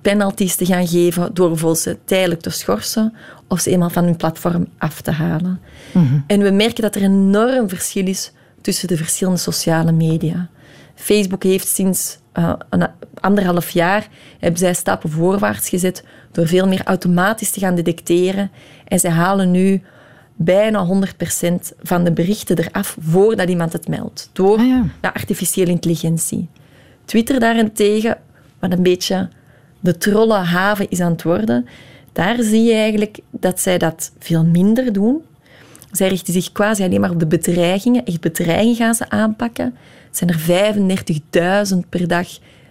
[0.00, 3.14] penalties te gaan geven door bijvoorbeeld ze tijdelijk te schorsen
[3.48, 5.60] of ze eenmaal van hun platform af te halen.
[5.92, 6.18] Mhm.
[6.26, 10.48] En we merken dat er enorm verschil is tussen de verschillende sociale media.
[10.94, 12.88] Facebook heeft sinds uh, een
[13.20, 18.50] anderhalf jaar hebben zij stappen voorwaarts gezet door veel meer automatisch te gaan detecteren.
[18.88, 19.82] En zij halen nu
[20.36, 24.30] bijna 100% van de berichten eraf voordat iemand het meldt.
[24.32, 24.84] Door ah, ja.
[25.00, 26.48] artificiële intelligentie.
[27.04, 28.18] Twitter daarentegen,
[28.58, 29.28] wat een beetje
[29.80, 31.66] de trollenhaven is aan het worden,
[32.12, 35.22] daar zie je eigenlijk dat zij dat veel minder doen.
[35.90, 38.04] Zij richten zich quasi alleen maar op de bedreigingen.
[38.04, 39.74] Echt bedreigingen gaan ze aanpakken.
[40.10, 42.28] Zijn er 35.000 per dag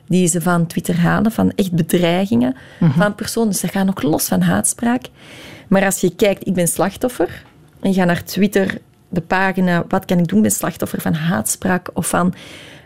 [0.08, 2.99] die ze van Twitter halen, van echt bedreigingen mhm.
[2.99, 3.49] van personen.
[3.49, 5.06] Dus dat gaat nog los van haatspraak.
[5.67, 7.43] Maar als je kijkt, ik ben slachtoffer,
[7.82, 8.78] en je gaat naar Twitter,
[9.10, 12.34] de pagina, wat kan ik doen, ben slachtoffer van haatspraak of van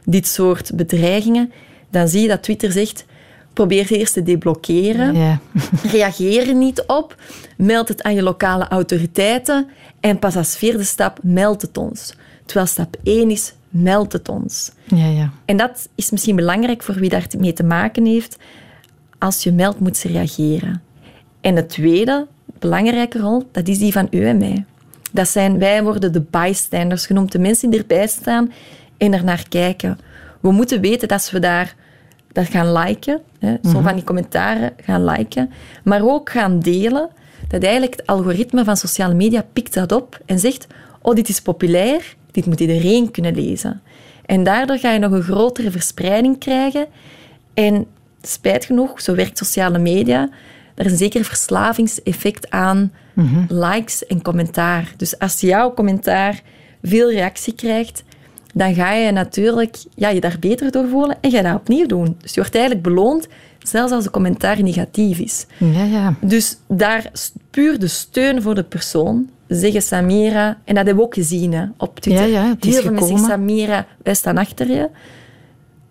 [0.05, 1.51] dit soort bedreigingen,
[1.89, 3.05] dan zie je dat Twitter zegt,
[3.53, 5.39] probeer ze eerst te deblokkeren, ja.
[5.91, 7.15] reageer er niet op,
[7.57, 9.67] meld het aan je lokale autoriteiten
[9.99, 12.13] en pas als vierde stap meld het ons.
[12.45, 14.71] Terwijl stap 1 is, meld het ons.
[14.83, 15.31] Ja, ja.
[15.45, 18.37] En dat is misschien belangrijk voor wie daar mee te maken heeft.
[19.17, 20.81] Als je meldt, moet ze reageren.
[21.41, 22.27] En de tweede
[22.59, 24.65] belangrijke rol, dat is die van u en mij.
[25.11, 28.51] Dat zijn, wij worden de bystanders genoemd, de mensen die erbij staan
[28.97, 29.99] en er naar kijken.
[30.39, 31.75] We moeten weten dat we daar
[32.33, 33.83] dat gaan liken, hè, zo mhm.
[33.83, 35.51] van die commentaren gaan liken,
[35.83, 37.09] maar ook gaan delen,
[37.47, 40.67] dat eigenlijk het algoritme van sociale media pikt dat op en zegt,
[41.01, 43.81] oh, dit is populair, dit moet iedereen kunnen lezen.
[44.25, 46.85] En daardoor ga je nog een grotere verspreiding krijgen.
[47.53, 47.85] En
[48.21, 50.29] spijt genoeg, zo werkt sociale media,
[50.75, 53.45] er is een zeker verslavingseffect aan mhm.
[53.47, 54.93] likes en commentaar.
[54.97, 56.41] Dus als jouw commentaar
[56.81, 58.03] veel reactie krijgt,
[58.53, 61.85] dan ga je natuurlijk ja, je daar beter door voelen en ga je dat opnieuw
[61.85, 62.15] doen.
[62.21, 63.27] Dus je wordt eigenlijk beloond,
[63.59, 65.45] zelfs als de commentaar negatief is.
[65.57, 66.15] Ja, ja.
[66.21, 67.11] Dus daar
[67.49, 71.65] puur de steun voor de persoon, zeggen Samira, en dat hebben we ook gezien hè,
[71.77, 72.27] op Twitter.
[72.27, 74.89] Ja, ja, het is Heel veel mensen zeggen Samira, wij staan achter je.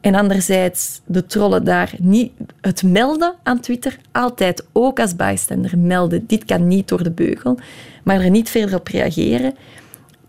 [0.01, 6.27] En anderzijds de trollen daar niet het melden aan Twitter, altijd ook als bijstander melden.
[6.27, 7.59] Dit kan niet door de beugel,
[8.05, 9.55] maar er niet verder op reageren,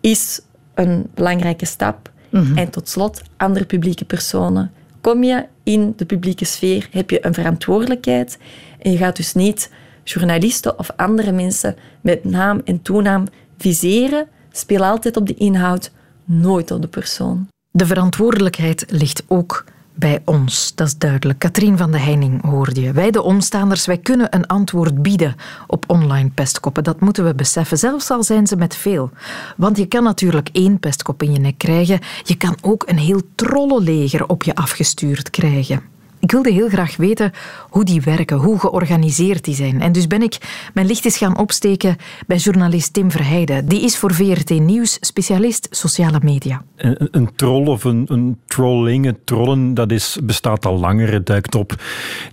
[0.01, 0.41] is
[0.73, 2.11] een belangrijke stap.
[2.33, 2.57] Mhm.
[2.57, 4.71] En tot slot, andere publieke personen.
[5.01, 8.37] Kom je in de publieke sfeer, heb je een verantwoordelijkheid
[8.79, 9.71] en je gaat dus niet
[10.03, 14.27] journalisten of andere mensen met naam en toenaam viseren.
[14.51, 15.91] Speel altijd op de inhoud,
[16.25, 17.47] nooit op de persoon.
[17.71, 19.65] De verantwoordelijkheid ligt ook
[19.95, 21.39] bij ons, dat is duidelijk.
[21.39, 22.91] Katrien van de Heining hoorde je.
[22.91, 25.35] Wij, de omstaanders, wij kunnen een antwoord bieden
[25.67, 26.83] op online pestkoppen.
[26.83, 29.09] Dat moeten we beseffen, zelfs al zijn ze met veel.
[29.57, 31.99] Want je kan natuurlijk één pestkop in je nek krijgen.
[32.23, 35.92] Je kan ook een heel trollenleger op je afgestuurd krijgen.
[36.23, 37.31] Ik wilde heel graag weten
[37.69, 39.81] hoe die werken, hoe georganiseerd die zijn.
[39.81, 40.37] En dus ben ik
[40.73, 43.67] mijn licht eens gaan opsteken bij journalist Tim Verheijden.
[43.67, 46.63] Die is voor VRT Nieuws specialist sociale media.
[46.75, 51.11] Een, een troll of een, een trolling, een trollen, dat is, bestaat al langer.
[51.13, 51.75] Het duikt op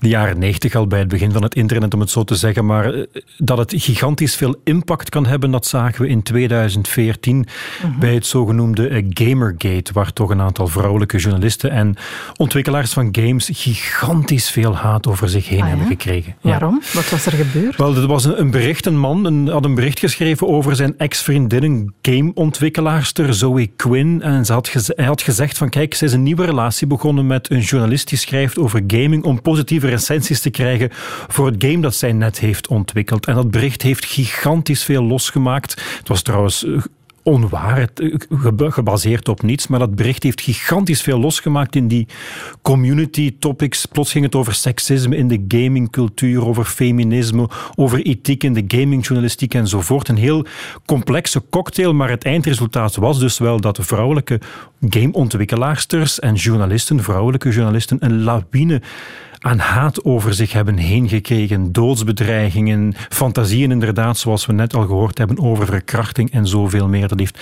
[0.00, 2.66] de jaren negentig al bij het begin van het internet, om het zo te zeggen.
[2.66, 3.04] Maar eh,
[3.36, 7.46] dat het gigantisch veel impact kan hebben, dat zagen we in 2014
[7.82, 7.98] mhm.
[7.98, 11.96] bij het zogenoemde eh, Gamergate, waar toch een aantal vrouwelijke journalisten en
[12.36, 16.36] ontwikkelaars van games gigantisch gigantisch veel haat over zich heen ah, hebben gekregen.
[16.40, 16.82] Waarom?
[16.92, 17.76] Wat was er gebeurd?
[17.76, 21.62] Wel, er was een, bericht, een man een, had een bericht geschreven over zijn ex-vriendin,
[21.62, 24.22] een gameontwikkelaarster, Zoe Quinn.
[24.22, 27.50] En ze had hij had gezegd van, kijk, ze is een nieuwe relatie begonnen met
[27.50, 30.88] een journalist die schrijft over gaming om positieve recensies te krijgen
[31.28, 33.26] voor het game dat zij net heeft ontwikkeld.
[33.26, 35.70] En dat bericht heeft gigantisch veel losgemaakt.
[35.98, 36.72] Het was trouwens eh,
[37.22, 37.88] onwaar,
[38.56, 42.08] gebaseerd op niets, maar dat bericht heeft gigantisch veel losgemaakt in die
[42.62, 43.86] community topics.
[43.86, 49.54] Plots ging het over seksisme in de gamingcultuur, over feminisme, over ethiek in de gamingjournalistiek
[49.54, 50.08] enzovoort.
[50.08, 50.46] Een heel
[50.86, 54.40] complexe cocktail, maar het eindresultaat was dus wel dat vrouwelijke
[54.88, 58.82] gameontwikkelaarsters en journalisten, vrouwelijke journalisten, een lawine
[59.40, 61.72] aan haat over zich hebben heen gekregen.
[61.72, 67.08] Doodsbedreigingen, fantasieën inderdaad, zoals we net al gehoord hebben, over verkrachting en zoveel meer.
[67.08, 67.40] Dat heeft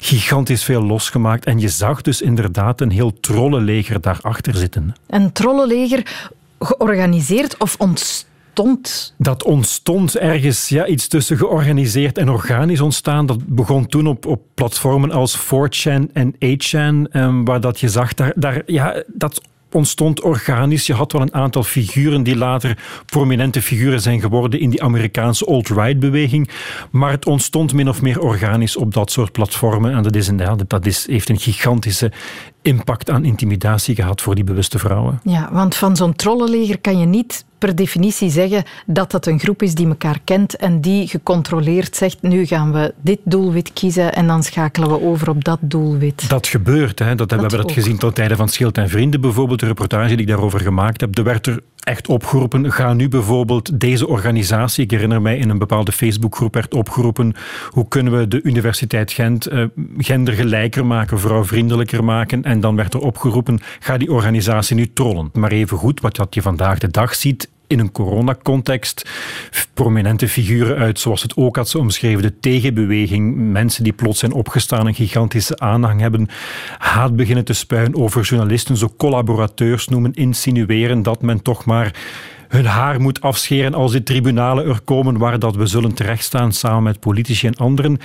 [0.00, 1.44] gigantisch veel losgemaakt.
[1.44, 4.94] En je zag dus inderdaad een heel trollenleger daarachter zitten.
[5.06, 6.02] Een trollenleger
[6.58, 9.14] georganiseerd of ontstond?
[9.16, 13.26] Dat ontstond ergens ja, iets tussen georganiseerd en organisch ontstaan.
[13.26, 18.14] Dat begon toen op, op platformen als 4chan en 8chan, eh, waar dat je zag,
[18.14, 19.40] daar, daar, ja, dat
[19.72, 20.86] ontstond organisch.
[20.86, 25.46] Je had wel een aantal figuren die later prominente figuren zijn geworden in die Amerikaanse
[25.46, 26.50] alt-right-beweging.
[26.90, 29.92] Maar het ontstond min of meer organisch op dat soort platformen.
[29.92, 30.30] En dat, is,
[30.66, 32.12] dat is, heeft een gigantische
[32.62, 35.20] impact aan intimidatie gehad voor die bewuste vrouwen.
[35.22, 39.62] Ja, want van zo'n trollenleger kan je niet per definitie zeggen dat dat een groep
[39.62, 44.26] is die elkaar kent en die gecontroleerd zegt nu gaan we dit doelwit kiezen en
[44.26, 46.28] dan schakelen we over op dat doelwit.
[46.28, 46.98] Dat gebeurt.
[46.98, 47.14] Hè.
[47.14, 50.18] Dat, we hebben dat gezien tot tijden van Schild en Vrienden bijvoorbeeld, de reportage die
[50.18, 51.18] ik daarover gemaakt heb.
[51.18, 55.58] Er werd er echt opgeroepen, ga nu bijvoorbeeld deze organisatie, ik herinner mij in een
[55.58, 57.34] bepaalde Facebookgroep werd opgeroepen,
[57.68, 59.64] hoe kunnen we de Universiteit Gent uh,
[59.98, 62.42] gendergelijker maken, vrouwvriendelijker maken?
[62.42, 65.30] En dan werd er opgeroepen, ga die organisatie nu trollen.
[65.32, 69.08] Maar even goed, wat je vandaag de dag ziet in een coronacontext
[69.74, 74.32] prominente figuren uit, zoals het ook had ze omschreven, de tegenbeweging, mensen die plots zijn
[74.32, 76.28] opgestaan, een gigantische aanhang hebben,
[76.78, 81.94] haat beginnen te spuien over journalisten, zo collaborateurs noemen, insinueren dat men toch maar
[82.48, 86.82] hun haar moet afscheren als de tribunalen er komen waar dat we zullen terechtstaan samen
[86.82, 87.98] met politici en anderen.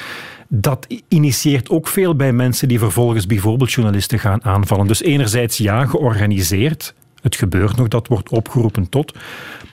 [0.48, 4.88] Dat initieert ook veel bij mensen die vervolgens bijvoorbeeld journalisten gaan aanvallen.
[4.88, 9.14] Dus enerzijds ja, georganiseerd, het gebeurt nog, dat wordt opgeroepen tot.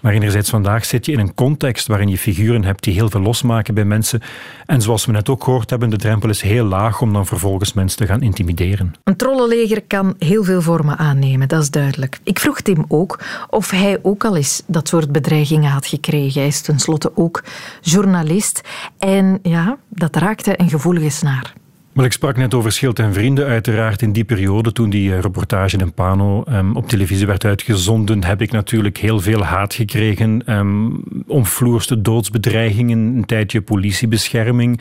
[0.00, 3.20] Maar enerzijds vandaag zit je in een context waarin je figuren hebt die heel veel
[3.20, 4.20] losmaken bij mensen.
[4.66, 7.72] En zoals we net ook gehoord hebben, de drempel is heel laag om dan vervolgens
[7.72, 8.92] mensen te gaan intimideren.
[9.04, 12.18] Een trollenleger kan heel veel vormen aannemen, dat is duidelijk.
[12.22, 16.40] Ik vroeg Tim ook of hij ook al eens dat soort bedreigingen had gekregen.
[16.40, 17.44] Hij is tenslotte ook
[17.80, 18.60] journalist.
[18.98, 21.52] En ja, dat raakte een gevoelige snaar.
[22.00, 23.46] Maar ik sprak net over Schild en Vrienden.
[23.46, 28.24] Uiteraard in die periode, toen die eh, reportage in Pano um, op televisie werd uitgezonden,
[28.24, 30.42] heb ik natuurlijk heel veel haat gekregen.
[30.46, 34.80] Um, omvloerste doodsbedreigingen, een tijdje politiebescherming.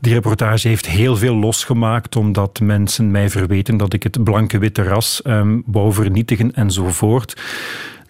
[0.00, 5.20] Die reportage heeft heel veel losgemaakt, omdat mensen mij verweten dat ik het blanke-witte ras
[5.26, 7.40] um, wou vernietigen enzovoort.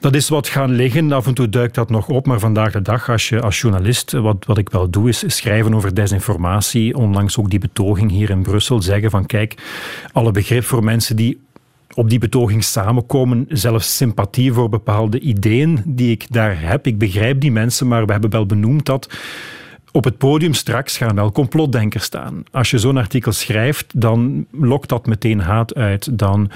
[0.00, 1.12] Dat is wat gaan liggen.
[1.12, 2.26] Af en toe duikt dat nog op.
[2.26, 5.74] Maar vandaag de dag, als je als journalist, wat, wat ik wel doe, is schrijven
[5.74, 6.96] over desinformatie.
[6.96, 8.82] Onlangs ook die betoging hier in Brussel.
[8.82, 9.54] Zeggen van kijk,
[10.12, 11.40] alle begrip voor mensen die
[11.94, 16.86] op die betoging samenkomen, zelfs sympathie voor bepaalde ideeën die ik daar heb.
[16.86, 19.08] Ik begrijp die mensen, maar we hebben wel benoemd dat
[19.92, 22.42] op het podium straks gaan wel complotdenkers staan.
[22.50, 26.18] Als je zo'n artikel schrijft, dan lokt dat meteen haat uit.
[26.18, 26.50] Dan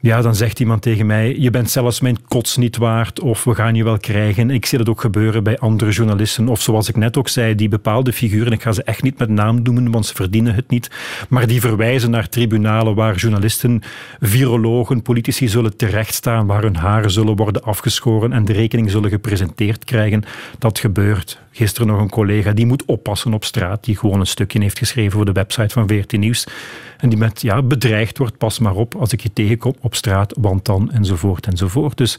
[0.00, 3.54] ja, dan zegt iemand tegen mij: Je bent zelfs mijn kots niet waard, of we
[3.54, 4.50] gaan je wel krijgen.
[4.50, 6.48] Ik zie dat ook gebeuren bij andere journalisten.
[6.48, 9.28] Of zoals ik net ook zei, die bepaalde figuren, ik ga ze echt niet met
[9.28, 10.90] naam noemen, want ze verdienen het niet.
[11.28, 13.82] Maar die verwijzen naar tribunalen waar journalisten,
[14.20, 19.84] virologen, politici zullen terechtstaan, waar hun haren zullen worden afgeschoren en de rekening zullen gepresenteerd
[19.84, 20.22] krijgen.
[20.58, 21.40] Dat gebeurt.
[21.60, 25.12] Gisteren nog een collega die moet oppassen op straat, die gewoon een stukje heeft geschreven
[25.12, 26.46] voor de website van VRT Nieuws.
[26.98, 30.34] En die met ja, bedreigd wordt, pas maar op als ik je tegenkom op straat,
[30.40, 31.96] want dan enzovoort enzovoort.
[31.96, 32.18] Dus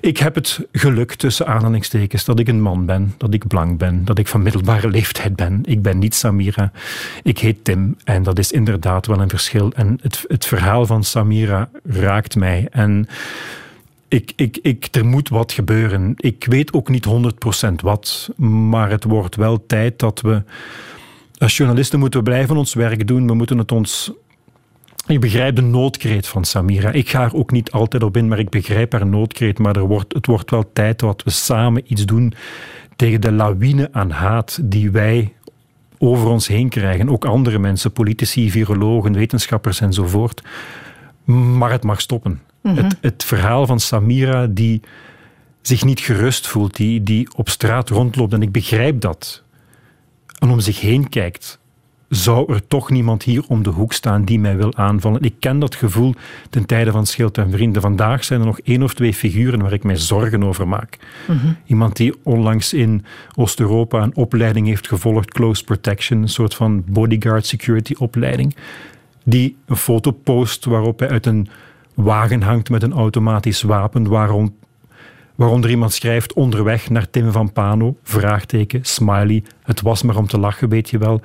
[0.00, 4.04] ik heb het geluk tussen aanhalingstekens dat ik een man ben, dat ik blank ben,
[4.04, 5.60] dat ik van middelbare leeftijd ben.
[5.64, 6.72] Ik ben niet Samira,
[7.22, 9.72] ik heet Tim en dat is inderdaad wel een verschil.
[9.72, 13.08] En het, het verhaal van Samira raakt mij en
[14.08, 16.14] ik, ik, ik, er moet wat gebeuren.
[16.16, 17.06] Ik weet ook niet
[17.66, 20.42] 100% wat, maar het wordt wel tijd dat we.
[21.38, 23.26] Als journalisten moeten we blijven ons werk doen.
[23.26, 24.12] We moeten het ons.
[25.06, 26.90] Ik begrijp de noodkreet van Samira.
[26.90, 29.58] Ik ga er ook niet altijd op in, maar ik begrijp haar noodkreet.
[29.58, 32.34] Maar er wordt, het wordt wel tijd dat we samen iets doen
[32.96, 35.32] tegen de lawine aan haat die wij
[35.98, 37.08] over ons heen krijgen.
[37.08, 40.42] Ook andere mensen, politici, virologen, wetenschappers enzovoort.
[41.24, 42.40] Maar het mag stoppen.
[42.66, 42.84] Mhm.
[42.84, 44.80] het, het, verhaal van Samira die
[45.62, 48.32] zich niet gerust voelt, die, die op straat rondloopt.
[48.32, 49.42] En ik begrijp dat.
[50.38, 51.58] En om zich heen kijkt,
[52.08, 55.22] zou er toch niemand hier om de hoek staan die mij wil aanvallen.
[55.22, 56.14] Ik ken dat gevoel
[56.50, 57.82] ten tijde van Schild en Vrienden.
[57.82, 60.98] Vandaag zijn er nog één of twee figuren waar ik mij zorgen over maak.
[61.26, 61.46] Mhm.
[61.66, 67.46] Iemand die onlangs in Oost-Europa een opleiding heeft gevolgd, Close Protection, een soort van bodyguard
[67.46, 68.56] security opleiding,
[69.24, 71.48] die een foto post waarop hij uit een
[71.96, 74.54] wagen hangt met een automatisch wapen waarom,
[75.34, 80.38] waaronder iemand schrijft onderweg naar Tim van Pano, vraagteken, smiley, het was maar om te
[80.38, 81.20] lachen, weet je wel.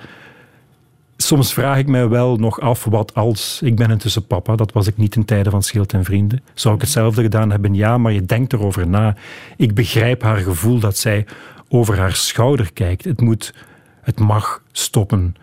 [1.18, 3.60] Soms vraag ik mij wel nog af wat als.
[3.64, 6.42] Ik ben intussen papa, dat was ik niet in tijden van Schild en Vrienden.
[6.54, 7.74] Zou ik hetzelfde gedaan hebben?
[7.74, 9.16] Ja, maar je denkt erover na.
[9.58, 11.26] Ik begrijp haar gevoel dat zij
[11.70, 13.04] over haar schouder kijkt.
[13.04, 13.54] Het moet,
[14.02, 15.36] het mag stoppen.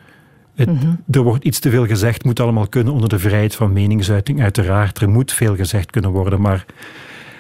[0.67, 0.95] Mhm.
[1.11, 4.43] Er wordt iets te veel gezegd, moet allemaal kunnen onder de vrijheid van meningsuiting.
[4.43, 6.65] Uiteraard, er moet veel gezegd kunnen worden, maar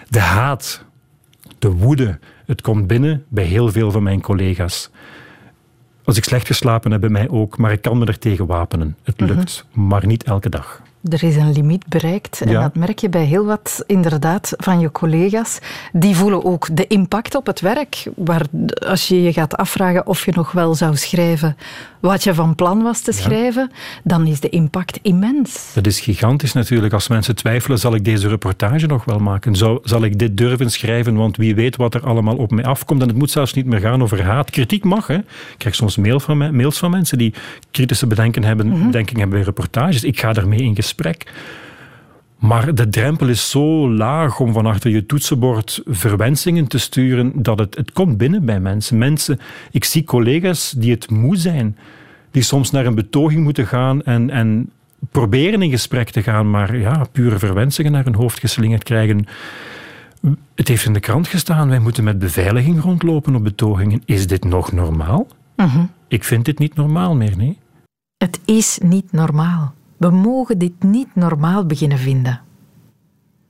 [0.09, 0.85] de haat,
[1.59, 4.90] de woede, het komt binnen bij heel veel van mijn collega's.
[6.04, 8.96] Als ik slecht geslapen heb, bij mij ook, maar ik kan me er tegen wapenen.
[9.02, 9.35] Het mhm.
[9.35, 10.82] lukt, maar niet elke dag.
[11.03, 14.90] Er is een limiet bereikt en dat merk je bij heel wat inderdaad van je
[14.90, 15.59] collega's.
[15.93, 18.05] Die voelen ook de impact op het werk.
[18.16, 18.47] Waar,
[18.86, 21.57] als je je gaat afvragen of je nog wel zou schrijven
[22.01, 23.70] wat je van plan was te schrijven,
[24.05, 25.70] dan is de impact immens.
[25.74, 26.92] Dat is gigantisch natuurlijk.
[26.92, 29.57] Als mensen twijfelen, zal ik deze reportage nog wel maken?
[29.57, 31.14] Zal, zal ik dit durven schrijven?
[31.14, 33.03] Want wie weet wat er allemaal op mij afkomt.
[33.03, 34.51] En het moet zelfs niet meer gaan over haat.
[34.51, 35.07] Kritiek mag.
[35.07, 35.16] Hè.
[35.16, 37.34] Ik krijg soms mail van mails van mensen die
[37.70, 40.05] kritische bedenken hebben, mm bedenking hebben bij reportages.
[40.05, 41.32] Ik ga daarmee in gesprek.
[42.39, 47.59] Maar de drempel is zo laag om van achter je toetsenbord verwensingen te sturen dat
[47.59, 48.99] het, het komt binnen bij mensen.
[48.99, 49.39] mensen.
[49.70, 51.76] Ik zie collega's die het moe zijn,
[52.30, 54.70] die soms naar een betoging moeten gaan en, en
[55.11, 59.26] proberen in gesprek te gaan, maar ja, pure verwensingen naar hun hoofd geslingerd krijgen.
[60.55, 64.03] Het heeft in de krant gestaan, wij moeten met beveiliging rondlopen op betogingen.
[64.05, 65.26] Is dit nog normaal?
[65.57, 65.84] Mhm.
[66.09, 67.59] Ik vind dit niet normaal meer, nee.
[68.16, 69.74] Het is niet normaal.
[69.99, 72.40] We mogen dit niet normaal beginnen vinden.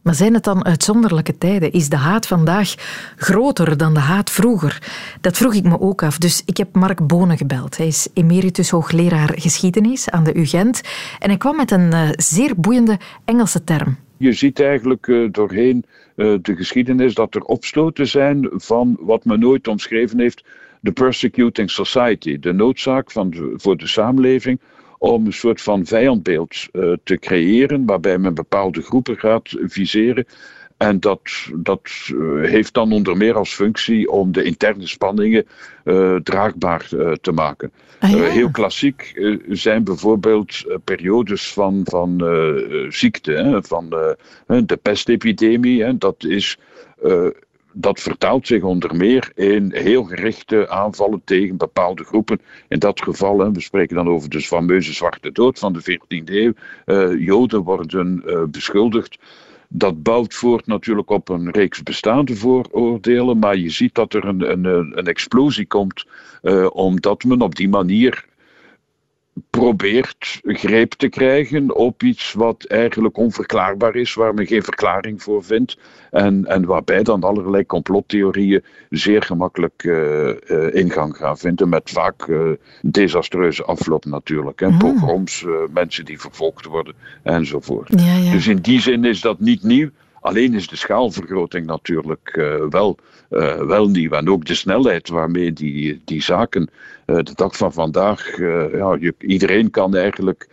[0.03, 1.73] Maar zijn het dan uitzonderlijke tijden?
[1.73, 2.75] Is de haat vandaag
[3.17, 4.83] groter dan de haat vroeger?
[5.21, 6.19] Dat vroeg ik me ook af.
[6.19, 7.77] Dus ik heb Mark Bonen gebeld.
[7.77, 10.81] Hij is emeritus hoogleraar geschiedenis aan de UGent.
[11.19, 13.97] En hij kwam met een uh, zeer boeiende Engelse term.
[14.17, 15.85] Je ziet eigenlijk uh, doorheen
[16.17, 20.45] uh, de geschiedenis dat er opstoten zijn van wat men nooit omschreven heeft:
[20.81, 22.39] de persecuting society.
[22.39, 24.61] De noodzaak van voor de samenleving
[24.99, 30.27] om een soort van vijandbeeld uh, te creëren, waarbij men bepaalde groepen gaat viseren.
[30.77, 31.21] En dat,
[31.55, 31.81] dat
[32.13, 35.47] uh, heeft dan onder meer als functie om de interne spanningen
[35.85, 36.89] uh, draagbaar
[37.21, 37.73] te maken.
[37.99, 38.17] Ah, ja.
[38.17, 42.25] heel klassiek zijn bijvoorbeeld periodes van, van
[42.89, 43.89] ziekte, hè, van
[44.47, 45.83] de pestepidemie.
[45.83, 46.59] Hè, dat is
[47.81, 52.41] dat vertaalt zich onder meer in heel gerichte aanvallen tegen bepaalde groepen.
[52.69, 56.25] In dat geval, hè, we spreken dan over de fameuze Zwarte Dood van de 14e
[56.25, 56.53] eeuw.
[56.87, 59.19] Uh, Joden worden uh, beschuldigd.
[59.69, 64.51] Dat bouwt voort natuurlijk op een reeks bestaande vooroordelen, maar je ziet dat er een,
[64.51, 64.65] een,
[64.99, 66.07] een explosie komt,
[66.43, 68.25] uh, omdat men op die manier
[69.51, 75.45] probeert greep te krijgen op iets wat eigenlijk onverklaarbaar is, waar men geen verklaring voor
[75.45, 75.79] vindt.
[76.11, 82.27] En, en waarbij dan allerlei complottheorieën zeer gemakkelijk uh, uh, ingang gaan vinden, met vaak
[82.27, 82.51] uh,
[82.83, 84.61] desastreuze afloop natuurlijk.
[84.61, 84.69] Hè.
[84.69, 84.79] Mm.
[84.79, 88.01] Pogroms, mensen die vervolgd worden enzovoort.
[88.01, 88.33] Ja, ja.
[88.33, 89.91] Dus in die zin is dat niet nieuw.
[90.29, 92.99] Alleen is de schaalvergroting natuurlijk uh, wel,
[93.31, 94.11] uh, wel nieuw.
[94.11, 96.71] En ook de snelheid waarmee die, die zaken
[97.07, 98.39] uh, de dag van vandaag.
[98.73, 100.49] ja, je, iedereen kan eigenlijk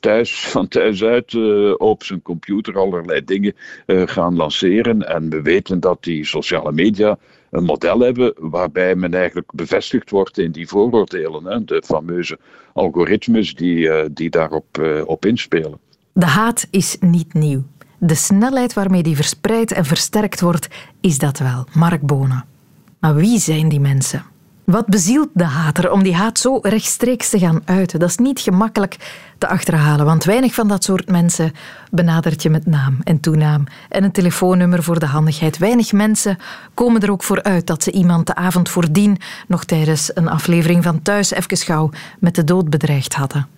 [0.00, 1.34] thuis, van thuis uit
[1.78, 3.54] op zijn computer allerlei dingen
[3.86, 5.08] gaan lanceren.
[5.08, 7.18] En we weten dat die sociale media
[7.50, 11.44] een model hebben waarbij men eigenlijk bevestigd wordt in die vooroordelen.
[11.44, 12.38] Hè, de fameuze
[12.72, 14.66] algoritmes die, die daarop
[15.04, 15.78] op inspelen.
[16.12, 17.62] De haat is niet nieuw.
[17.98, 20.68] De snelheid waarmee die verspreid en versterkt wordt,
[21.00, 21.66] is dat wel.
[21.72, 22.44] Mark Bonen.
[22.98, 24.24] Maar wie zijn die mensen?
[24.66, 27.98] Wat bezielt de hater om die haat zo rechtstreeks te gaan uiten?
[27.98, 28.96] Dat is niet gemakkelijk
[29.38, 31.52] te achterhalen, want weinig van dat soort mensen
[31.90, 35.58] benadert je met naam en toenaam en een telefoonnummer voor de handigheid.
[35.58, 36.38] Weinig mensen
[36.74, 39.18] komen er ook voor uit dat ze iemand de avond voordien
[39.48, 43.55] nog tijdens een aflevering van Thuis even gauw met de dood bedreigd hadden.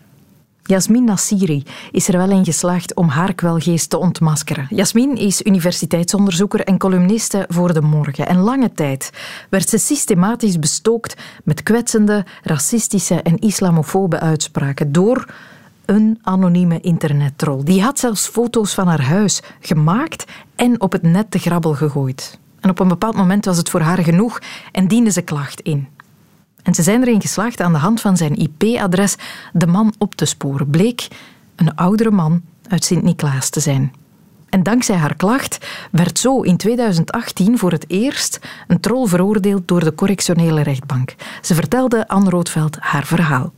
[0.69, 4.67] Jasmin Nassiri is er wel in geslaagd om haar kwelgeest te ontmaskeren.
[4.71, 8.27] Jasmin is universiteitsonderzoeker en columniste voor De Morgen.
[8.27, 9.11] En lange tijd
[9.51, 15.35] werd ze systematisch bestookt met kwetsende, racistische en islamofobe uitspraken door
[15.85, 17.65] een anonieme internettroll.
[17.65, 20.25] Die had zelfs foto's van haar huis gemaakt
[20.57, 22.39] en op het net te grabbel gegooid.
[22.61, 24.39] En op een bepaald moment was het voor haar genoeg
[24.73, 25.89] en diende ze klacht in.
[26.69, 29.17] En ze zijn erin geslaagd aan de hand van zijn IP-adres
[29.53, 30.71] de man op te sporen.
[30.71, 31.09] Bleek
[31.57, 33.93] een oudere man uit Sint-Niklaas te zijn.
[34.49, 39.85] En dankzij haar klacht werd zo in 2018 voor het eerst een troll veroordeeld door
[39.85, 41.15] de correctionele rechtbank.
[41.43, 43.53] Ze vertelde Anne Roodveld haar verhaal.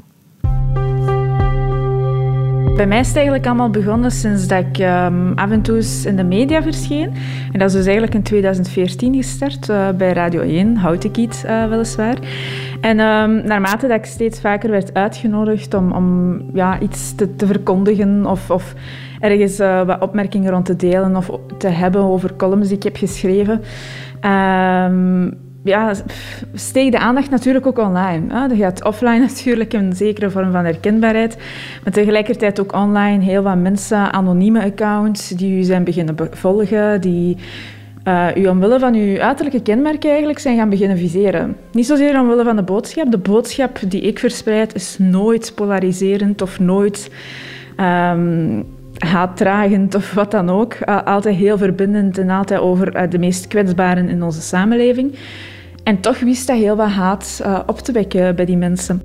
[2.77, 6.17] Bij mij is het eigenlijk allemaal begonnen sinds dat ik um, af en toe in
[6.17, 7.13] de media verscheen.
[7.53, 12.17] En dat is dus eigenlijk in 2014 gestart, uh, bij Radio 1, Houtekiet uh, weliswaar.
[12.81, 17.47] En um, naarmate dat ik steeds vaker werd uitgenodigd om, om ja, iets te, te
[17.47, 18.75] verkondigen of, of
[19.21, 22.97] ergens uh, wat opmerkingen rond te delen of te hebben over columns die ik heb
[22.97, 23.63] geschreven...
[24.25, 25.95] Um, ja,
[26.55, 28.35] steek de aandacht natuurlijk ook online.
[28.35, 28.45] Hè.
[28.45, 31.37] Je gaat offline natuurlijk een zekere vorm van herkenbaarheid,
[31.85, 37.37] maar tegelijkertijd ook online heel wat mensen, anonieme accounts, die u zijn beginnen volgen, die
[38.05, 41.57] uh, u omwille van uw uiterlijke kenmerken eigenlijk zijn gaan beginnen viseren.
[41.73, 43.11] Niet zozeer omwille van de boodschap.
[43.11, 47.11] De boodschap die ik verspreid is nooit polariserend of nooit...
[47.81, 50.83] Um, haatdragend of wat dan ook.
[50.85, 55.15] altijd heel verbindend en altijd over de meest kwetsbaren in onze samenleving.
[55.85, 59.03] En toch wist dat heel wat haat op te wekken bij die mensen.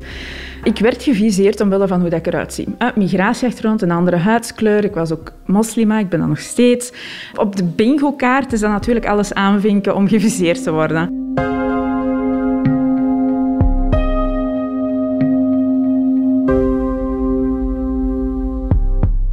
[0.65, 2.67] Ik werd geviseerd omwille van hoe dat ik eruit zie.
[2.79, 4.83] Uh, migratieachtergrond, een andere huidskleur.
[4.83, 6.93] Ik was ook moslima, ik ben dat nog steeds.
[7.35, 11.33] Op de bingo-kaart is dat natuurlijk alles aanvinken om geviseerd te worden.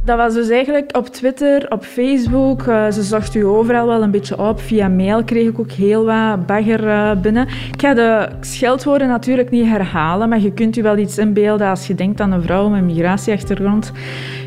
[0.05, 2.65] Dat was dus eigenlijk op Twitter, op Facebook.
[2.65, 4.59] Uh, ze zocht u overal wel een beetje op.
[4.59, 7.47] Via mail kreeg ik ook heel wat bagger uh, binnen.
[7.47, 11.87] Ik ga de scheldwoorden natuurlijk niet herhalen, maar je kunt u wel iets inbeelden als
[11.87, 13.91] je denkt aan een vrouw met migratieachtergrond.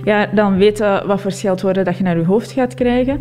[0.05, 3.21] Ja, dan weten wat voor scheldwoorden dat je naar je hoofd gaat krijgen.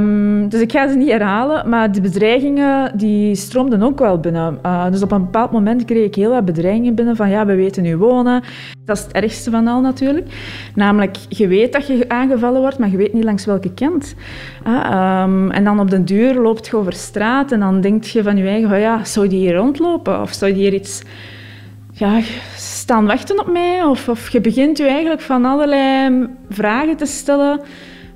[0.00, 4.58] Um, dus ik ga ze niet herhalen, maar de bedreigingen die stroomden ook wel binnen.
[4.66, 7.54] Uh, dus op een bepaald moment kreeg ik heel wat bedreigingen binnen van ja, we
[7.54, 8.42] weten u wonen.
[8.84, 10.26] Dat is het ergste van al natuurlijk.
[10.74, 14.14] Namelijk, je weet dat je aangevallen wordt, maar je weet niet langs welke kant.
[14.66, 18.36] Uh, en dan op de duur loopt je over straat en dan denk je van
[18.36, 20.20] je eigen, ja, zou die hier rondlopen?
[20.20, 21.02] Of zou die hier iets
[21.92, 22.20] ja,
[22.56, 23.82] staan wachten op mij?
[23.82, 27.60] Of, of je begint je eigenlijk van allerlei vragen te stellen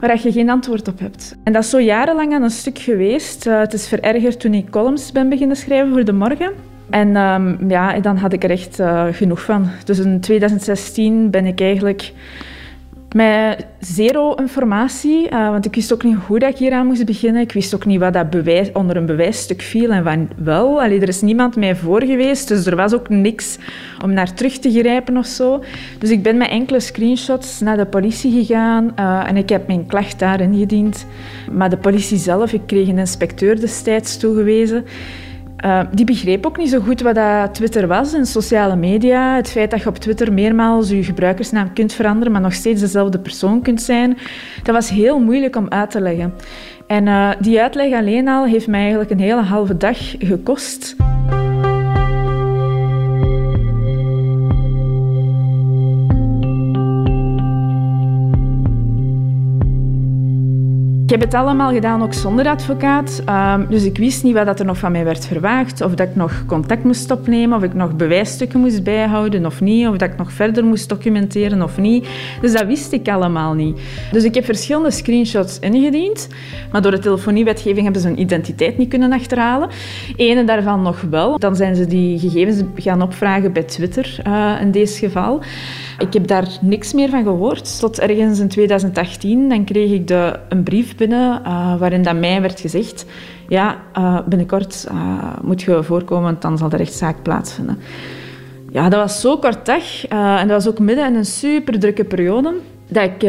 [0.01, 1.37] waar je geen antwoord op hebt.
[1.45, 3.47] En dat is zo jarenlang aan een stuk geweest.
[3.47, 6.78] Uh, het is verergerd toen ik columns ben beginnen schrijven voor De Morgen.
[6.91, 9.67] En um, ja, dan had ik er echt uh, genoeg van.
[9.85, 12.13] Dus in 2016 ben ik eigenlijk
[13.15, 17.05] met zero informatie, uh, want ik wist ook niet hoe dat ik hier aan moest
[17.05, 17.43] beginnen.
[17.43, 20.83] Ik wist ook niet wat dat bewijs, onder een bewijsstuk viel en van wel.
[20.83, 23.59] Allee, er is niemand mij voor geweest, dus er was ook niks
[24.05, 25.63] om naar terug te grijpen of zo.
[25.99, 29.87] Dus ik ben met enkele screenshots naar de politie gegaan uh, en ik heb mijn
[29.87, 31.07] klacht daar ingediend.
[31.53, 34.85] Maar de politie zelf, ik kreeg een inspecteur destijds toegewezen.
[35.65, 39.37] Uh, die begreep ook niet zo goed wat dat Twitter was en sociale media.
[39.37, 43.19] Het feit dat je op Twitter meermaals je gebruikersnaam kunt veranderen, maar nog steeds dezelfde
[43.19, 44.19] persoon kunt zijn,
[44.63, 46.35] dat was heel moeilijk om uit te leggen.
[46.87, 50.97] En uh, die uitleg alleen al heeft mij eigenlijk een hele halve dag gekost.
[61.09, 63.23] Ik heb het allemaal gedaan ook zonder advocaat.
[63.29, 65.81] Um, dus ik wist niet wat er nog van mij werd verwacht.
[65.81, 69.87] Of dat ik nog contact moest opnemen, of ik nog bewijsstukken moest bijhouden of niet.
[69.87, 72.09] Of dat ik nog verder moest documenteren of niet.
[72.41, 73.81] Dus dat wist ik allemaal niet.
[74.13, 76.29] Dus ik heb verschillende screenshots ingediend.
[76.73, 79.69] Maar door de telefoniewetgeving hebben ze hun identiteit niet kunnen achterhalen.
[80.17, 81.39] Ene daarvan nog wel.
[81.39, 85.41] Dan zijn ze die gegevens gaan opvragen bij Twitter uh, in deze geval.
[85.99, 87.79] Ik heb daar niks meer van gehoord.
[87.79, 89.49] Tot ergens in 2018.
[89.49, 93.07] Dan kreeg ik de, een brief binnen uh, waarin dat mij werd gezegd...
[93.49, 97.79] Ja, uh, binnenkort uh, moet je voorkomen, want dan zal de rechtszaak plaatsvinden.
[98.71, 100.07] Ja, dat was zo kort dag.
[100.09, 102.55] en dat was ook midden in een super drukke periode.
[102.89, 103.23] Dat ik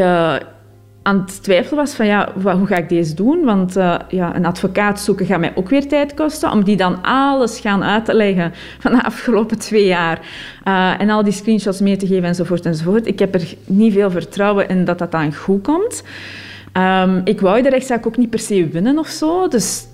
[1.02, 3.44] aan het twijfelen was van ja, hoe ga ik deze doen?
[3.44, 7.02] Want uh, ja, een advocaat zoeken gaat mij ook weer tijd kosten om die dan
[7.02, 10.20] alles gaan uit te leggen van de afgelopen twee jaar.
[10.64, 13.06] Uh, en al die screenshots mee te geven enzovoort enzovoort.
[13.06, 16.02] Ik heb er niet veel vertrouwen in dat dat dan goed komt.
[16.72, 19.48] Um, ik wou de rechtszaak ook niet per se winnen of zo.
[19.48, 19.86] Dus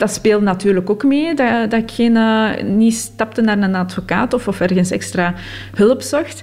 [0.00, 4.34] dat speelt natuurlijk ook mee, dat, dat ik geen, uh, niet stapte naar een advocaat
[4.34, 5.34] of, of ergens extra
[5.74, 6.42] hulp zocht.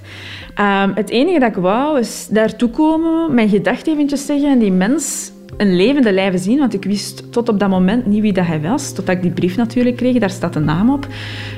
[0.60, 4.72] Um, het enige dat ik wou, is daartoe komen, mijn gedachten eventjes zeggen en die
[4.72, 8.46] mens een levende lijve zien, want ik wist tot op dat moment niet wie dat
[8.46, 11.06] hij was, totdat ik die brief natuurlijk kreeg, daar staat een naam op.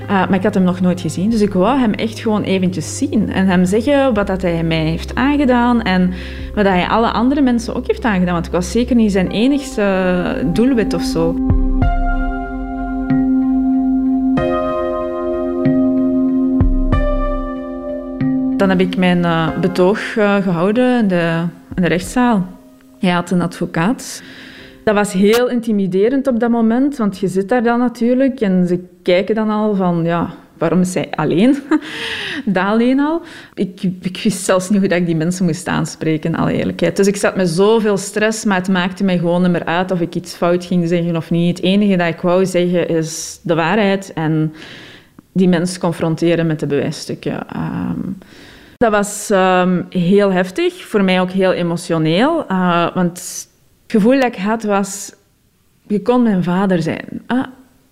[0.03, 2.96] Uh, maar ik had hem nog nooit gezien, dus ik wou hem echt gewoon eventjes
[2.96, 6.12] zien en hem zeggen wat dat hij mij heeft aangedaan en
[6.55, 10.51] wat hij alle andere mensen ook heeft aangedaan, want ik was zeker niet zijn enigste
[10.53, 11.34] doelwit of zo.
[18.61, 21.42] Dan heb ik mijn uh, betoog uh, gehouden in de,
[21.74, 22.46] in de rechtszaal.
[22.98, 24.22] Hij had een advocaat.
[24.84, 28.80] Dat was heel intimiderend op dat moment, want je zit daar dan natuurlijk en ze
[29.02, 31.56] kijken dan al van, ja, waarom is hij alleen?
[32.44, 33.22] dat alleen al.
[33.54, 36.96] Ik, ik wist zelfs niet hoe ik die mensen moest aanspreken, alle eerlijkheid.
[36.96, 40.00] Dus ik zat met zoveel stress, maar het maakte mij gewoon niet meer uit of
[40.00, 41.56] ik iets fout ging zeggen of niet.
[41.56, 44.54] Het enige dat ik wou zeggen is de waarheid en
[45.32, 47.46] die mensen confronteren met de bewijsstukken.
[47.56, 48.18] Um,
[48.80, 52.44] dat was um, heel heftig, voor mij ook heel emotioneel.
[52.50, 53.48] Uh, want het
[53.86, 55.12] gevoel dat ik had was,
[55.86, 57.22] je kon mijn vader zijn.
[57.28, 57.44] Uh,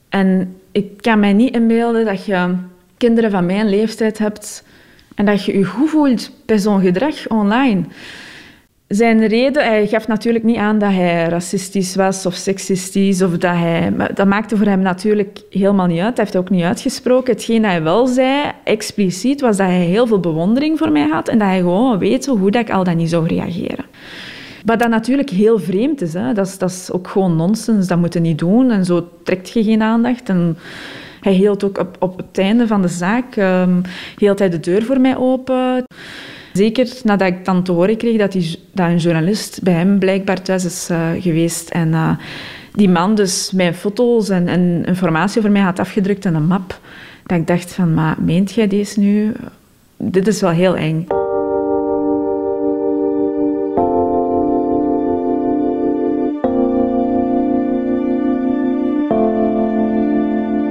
[0.09, 2.55] en ik kan mij niet inbeelden dat je
[2.97, 4.65] kinderen van mijn leeftijd hebt
[5.15, 7.85] en dat je je goed voelt bij zo'n gedrag online.
[8.89, 13.23] Zijn reden, hij gaf natuurlijk niet aan dat hij racistisch was of seksistisch.
[13.23, 16.17] Of dat, hij, dat maakte voor hem natuurlijk helemaal niet uit.
[16.17, 17.33] Hij heeft ook niet uitgesproken.
[17.33, 21.29] Hetgeen dat hij wel zei, expliciet, was dat hij heel veel bewondering voor mij had
[21.29, 23.85] en dat hij gewoon weet hoe dat ik al dan niet zou reageren.
[24.65, 26.13] Wat dat natuurlijk heel vreemd is.
[26.13, 26.33] Hè.
[26.33, 27.87] Dat, is dat is ook gewoon nonsens.
[27.87, 28.71] Dat moet je niet doen.
[28.71, 30.29] En zo trekt je geen aandacht.
[30.29, 30.59] En
[31.21, 33.83] hij hield ook op, op het einde van de zaak um,
[34.17, 35.85] hield hij de deur voor mij open.
[36.53, 40.43] Zeker nadat ik dan te horen kreeg dat, die, dat een journalist bij hem blijkbaar
[40.43, 41.71] thuis is uh, geweest.
[41.71, 42.11] En uh,
[42.73, 46.81] die man dus mijn foto's en, en, informatie voor mij had afgedrukt in een map.
[47.27, 49.33] Dat ik dacht van, maar meent jij deze nu?
[49.97, 51.07] Dit is wel heel eng.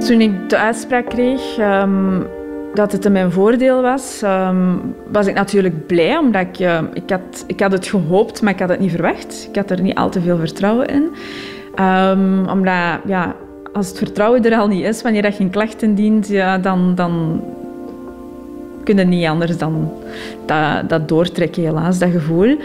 [0.06, 2.26] Toen ik de uitspraak kreeg um,
[2.78, 7.10] dat het in mijn voordeel was, um, was ik natuurlijk blij, omdat ik, uh, ik,
[7.10, 9.46] had, ik had het gehoopt, maar ik had het niet verwacht.
[9.48, 11.10] Ik had er niet al te veel vertrouwen in.
[11.84, 13.34] Um, omdat, ja,
[13.72, 17.44] als het vertrouwen er al niet is, wanneer je geen klachten dient, ja, dan, dan
[18.84, 19.92] kun je niet anders dan
[20.46, 22.56] dat, dat doortrekken, helaas, dat gevoel.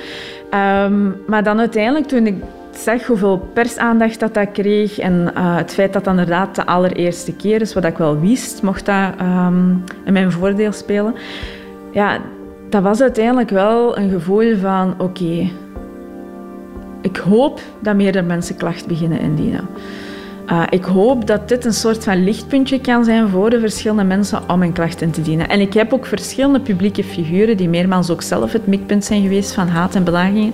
[1.28, 2.36] maar dan uiteindelijk, toen ik
[2.78, 7.36] zag hoeveel persaandacht dat, dat kreeg en uh, het feit dat dat inderdaad de allereerste
[7.36, 11.16] keer is, wat ik wel wist, mocht dat um, in mijn voordeel spelen.
[11.92, 12.20] Ja,
[12.70, 15.52] dat was uiteindelijk wel een gevoel van oké,
[17.02, 19.68] ik hoop dat meerdere mensen klacht beginnen indienen.
[20.52, 24.50] Uh, ik hoop dat dit een soort van lichtpuntje kan zijn voor de verschillende mensen
[24.50, 25.50] om een klacht in te dienen.
[25.50, 29.54] En ik heb ook verschillende publieke figuren, die meermaals ook zelf het mikpunt zijn geweest
[29.54, 30.54] van haat en belagingen,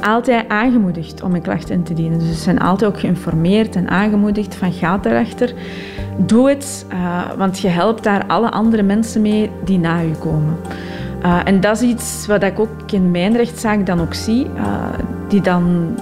[0.00, 2.18] altijd aangemoedigd om een klacht in te dienen.
[2.18, 5.52] Dus ze zijn altijd ook geïnformeerd en aangemoedigd van ga daarachter,
[6.16, 10.56] doe het, uh, want je helpt daar alle andere mensen mee die na je komen.
[11.24, 14.46] Uh, en dat is iets wat ik ook in mijn rechtszaak dan ook zie,
[15.28, 15.94] die dan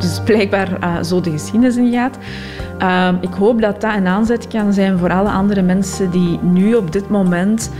[0.00, 2.18] dus blijkbaar uh, zo de geschiedenis in gaat.
[2.82, 6.74] Uh, ik hoop dat dat een aanzet kan zijn voor alle andere mensen die nu
[6.74, 7.70] op dit moment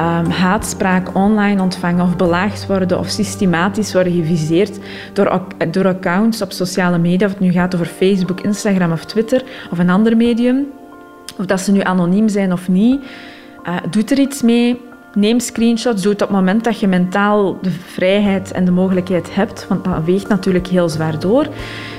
[0.00, 4.78] um, haatspraak online ontvangen of belaagd worden of systematisch worden geviseerd
[5.12, 9.42] door, door accounts op sociale media, of het nu gaat over Facebook, Instagram of Twitter
[9.70, 10.66] of een ander medium,
[11.38, 13.00] of dat ze nu anoniem zijn of niet.
[13.66, 14.80] Uh, doet er iets mee.
[15.16, 19.34] Neem screenshots, doe het op het moment dat je mentaal de vrijheid en de mogelijkheid
[19.34, 21.46] hebt, want dat weegt natuurlijk heel zwaar door.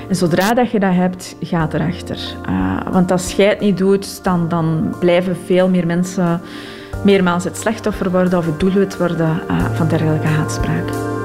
[0.10, 2.20] En zodra dat je dat hebt, ga erachter.
[2.50, 6.42] Uh, want als jij het niet doet, dan, dan blijven veel meer mensen
[7.04, 11.17] meermaals het slachtoffer worden of het doelwit worden uh, van dergelijke haatspraak.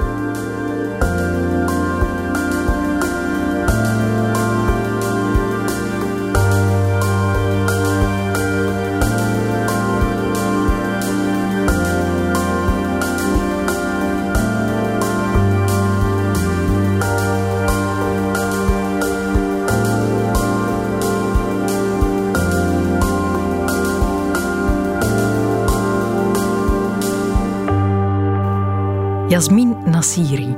[29.33, 30.57] Jasmin Nassiri.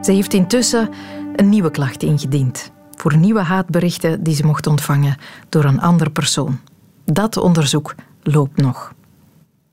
[0.00, 0.90] Zij heeft intussen
[1.36, 5.16] een nieuwe klacht ingediend voor nieuwe haatberichten die ze mocht ontvangen
[5.48, 6.60] door een andere persoon.
[7.04, 8.92] Dat onderzoek loopt nog.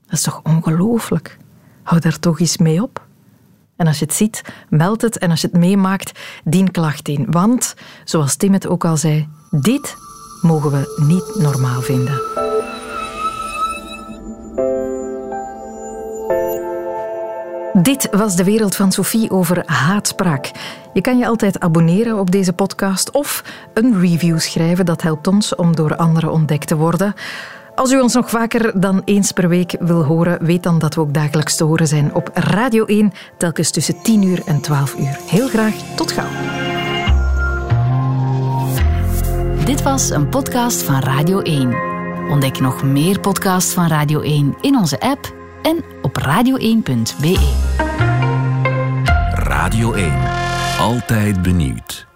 [0.06, 1.38] Dat is toch ongelooflijk?
[1.84, 3.06] Hou daar toch eens mee op.
[3.76, 7.26] En als je het ziet, meld het en als je het meemaakt, dien klacht in.
[7.30, 9.96] Want, zoals Tim het ook al zei, dit
[10.42, 12.47] mogen we niet normaal vinden.
[17.82, 20.52] Dit was de wereld van Sophie over haatspraak.
[20.94, 24.86] Je kan je altijd abonneren op deze podcast of een review schrijven.
[24.86, 27.14] Dat helpt ons om door anderen ontdekt te worden.
[27.76, 31.02] Als u ons nog vaker dan eens per week wil horen, weet dan dat we
[31.02, 35.20] ook dagelijks te horen zijn op Radio 1, telkens tussen 10 uur en 12 uur.
[35.28, 36.30] Heel graag, tot gauw.
[39.66, 41.76] Dit was een podcast van Radio 1.
[42.30, 45.84] Ontdek nog meer podcasts van Radio 1 in onze app en
[46.18, 47.38] op radio1.be.
[49.34, 50.14] Radio 1.
[50.80, 52.08] Altijd benieuwd.